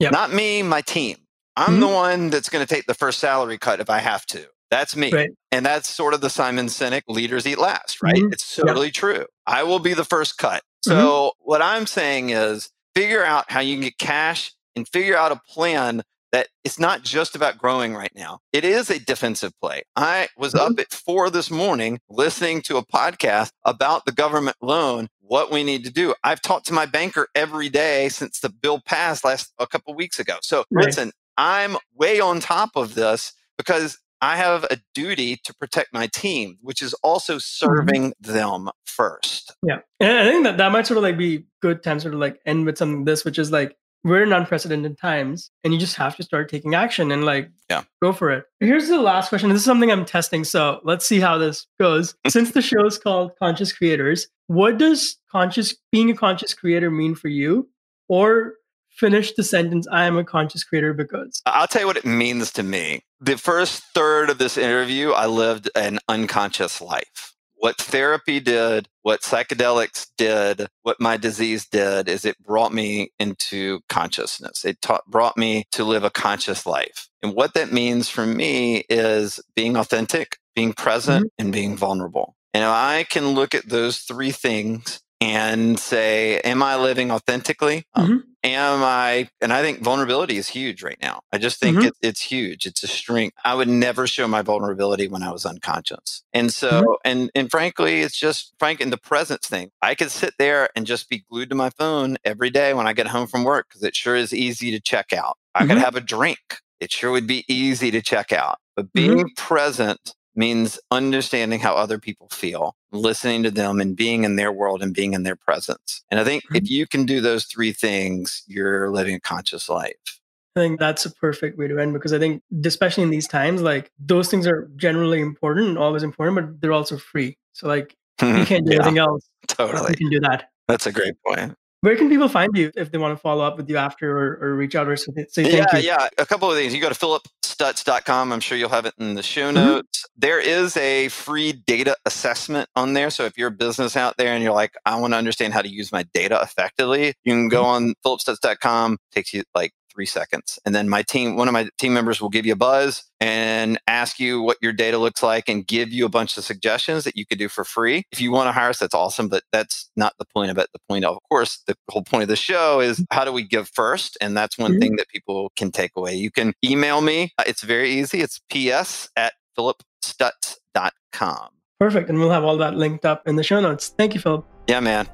[0.00, 0.12] Yep.
[0.12, 1.16] Not me, my team.
[1.56, 1.80] I'm mm-hmm.
[1.80, 4.46] the one that's going to take the first salary cut if I have to.
[4.70, 5.12] That's me.
[5.12, 5.30] Right.
[5.52, 8.14] And that's sort of the Simon Sinek leaders eat last, right?
[8.14, 8.32] Mm-hmm.
[8.32, 8.94] It's totally yep.
[8.94, 9.26] true.
[9.46, 10.62] I will be the first cut.
[10.84, 11.48] So mm-hmm.
[11.48, 15.40] what I'm saying is figure out how you can get cash and figure out a
[15.48, 16.02] plan
[16.34, 18.40] that it's not just about growing right now.
[18.52, 19.84] It is a defensive play.
[19.94, 20.80] I was up mm-hmm.
[20.80, 25.84] at four this morning listening to a podcast about the government loan what we need
[25.84, 26.12] to do.
[26.24, 30.18] I've talked to my banker every day since the bill passed last a couple weeks
[30.18, 30.38] ago.
[30.42, 30.86] So right.
[30.86, 36.08] listen, I'm way on top of this because I have a duty to protect my
[36.08, 37.68] team, which is also mm-hmm.
[37.68, 39.54] serving them first.
[39.62, 39.78] Yeah.
[40.00, 42.40] And I think that that might sort of like be good time sort of like
[42.44, 46.16] end with something this, which is like we're in unprecedented times and you just have
[46.16, 47.82] to start taking action and like yeah.
[48.02, 48.44] go for it.
[48.60, 49.48] Here's the last question.
[49.48, 50.44] This is something I'm testing.
[50.44, 52.14] So let's see how this goes.
[52.28, 57.14] Since the show is called Conscious Creators, what does conscious being a conscious creator mean
[57.14, 57.68] for you?
[58.08, 58.54] Or
[58.90, 61.40] finish the sentence, I am a conscious creator because.
[61.46, 63.02] I'll tell you what it means to me.
[63.20, 67.33] The first third of this interview, I lived an unconscious life
[67.64, 73.80] what therapy did, what psychedelics did, what my disease did is it brought me into
[73.88, 74.66] consciousness.
[74.66, 77.08] It taught, brought me to live a conscious life.
[77.22, 81.42] And what that means for me is being authentic, being present, mm-hmm.
[81.42, 82.36] and being vulnerable.
[82.52, 87.86] And I can look at those three things and say, Am I living authentically?
[87.94, 88.12] Um, mm-hmm.
[88.12, 91.22] Um, am I, and I think vulnerability is huge right now.
[91.32, 91.86] I just think mm-hmm.
[91.88, 92.66] it, it's huge.
[92.66, 93.36] It's a strength.
[93.44, 96.22] I would never show my vulnerability when I was unconscious.
[96.32, 96.92] And so, mm-hmm.
[97.04, 99.70] and, and frankly, it's just frank in the presence thing.
[99.82, 102.92] I could sit there and just be glued to my phone every day when I
[102.92, 105.38] get home from work because it sure is easy to check out.
[105.54, 105.80] I could mm-hmm.
[105.80, 106.58] have a drink.
[106.80, 108.58] It sure would be easy to check out.
[108.76, 109.14] But mm-hmm.
[109.14, 114.52] being present means understanding how other people feel, listening to them and being in their
[114.52, 116.02] world and being in their presence.
[116.10, 116.56] And I think mm-hmm.
[116.56, 120.20] if you can do those three things, you're living a conscious life.
[120.56, 123.60] I think that's a perfect way to end because I think, especially in these times,
[123.60, 127.36] like those things are generally important and always important, but they're also free.
[127.54, 129.28] So, like, you can't do yeah, anything else.
[129.48, 129.90] Totally.
[129.90, 130.50] You can do that.
[130.68, 131.56] That's a great point.
[131.84, 134.38] Where can people find you if they want to follow up with you after or,
[134.40, 135.64] or reach out or say thank yeah, you?
[135.74, 136.08] Yeah, yeah.
[136.16, 136.74] A couple of things.
[136.74, 138.32] You go to phillipstutts.com.
[138.32, 139.56] I'm sure you'll have it in the show mm-hmm.
[139.56, 139.98] notes.
[139.98, 140.20] Mm-hmm.
[140.20, 143.10] There is a free data assessment on there.
[143.10, 145.60] So if you're a business out there and you're like, I want to understand how
[145.60, 147.88] to use my data effectively, you can go mm-hmm.
[147.88, 148.96] on phillipstutts.com.
[149.12, 150.58] Takes you like three seconds.
[150.64, 153.78] And then my team, one of my team members will give you a buzz and
[153.86, 157.16] ask you what your data looks like and give you a bunch of suggestions that
[157.16, 158.04] you could do for free.
[158.12, 160.68] If you want to hire us, that's awesome, but that's not the point of it.
[160.72, 163.42] The point of, of course, the whole point of the show is how do we
[163.42, 164.18] give first?
[164.20, 164.80] And that's one mm-hmm.
[164.80, 166.14] thing that people can take away.
[166.14, 167.32] You can email me.
[167.38, 168.20] Uh, it's very easy.
[168.20, 171.48] It's ps at phillipstutts.com.
[171.80, 172.08] Perfect.
[172.08, 173.88] And we'll have all that linked up in the show notes.
[173.96, 174.44] Thank you, Phillip.
[174.68, 175.08] Yeah, man.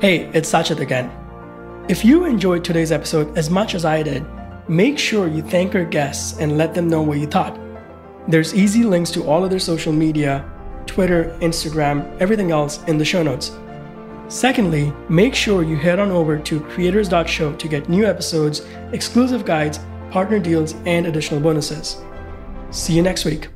[0.00, 1.10] Hey, it's Sachit again.
[1.88, 4.22] If you enjoyed today's episode as much as I did,
[4.68, 7.58] make sure you thank our guests and let them know what you thought.
[8.28, 10.44] There's easy links to all of their social media
[10.84, 13.56] Twitter, Instagram, everything else in the show notes.
[14.28, 19.80] Secondly, make sure you head on over to creators.show to get new episodes, exclusive guides,
[20.10, 22.02] partner deals, and additional bonuses.
[22.70, 23.48] See you next week.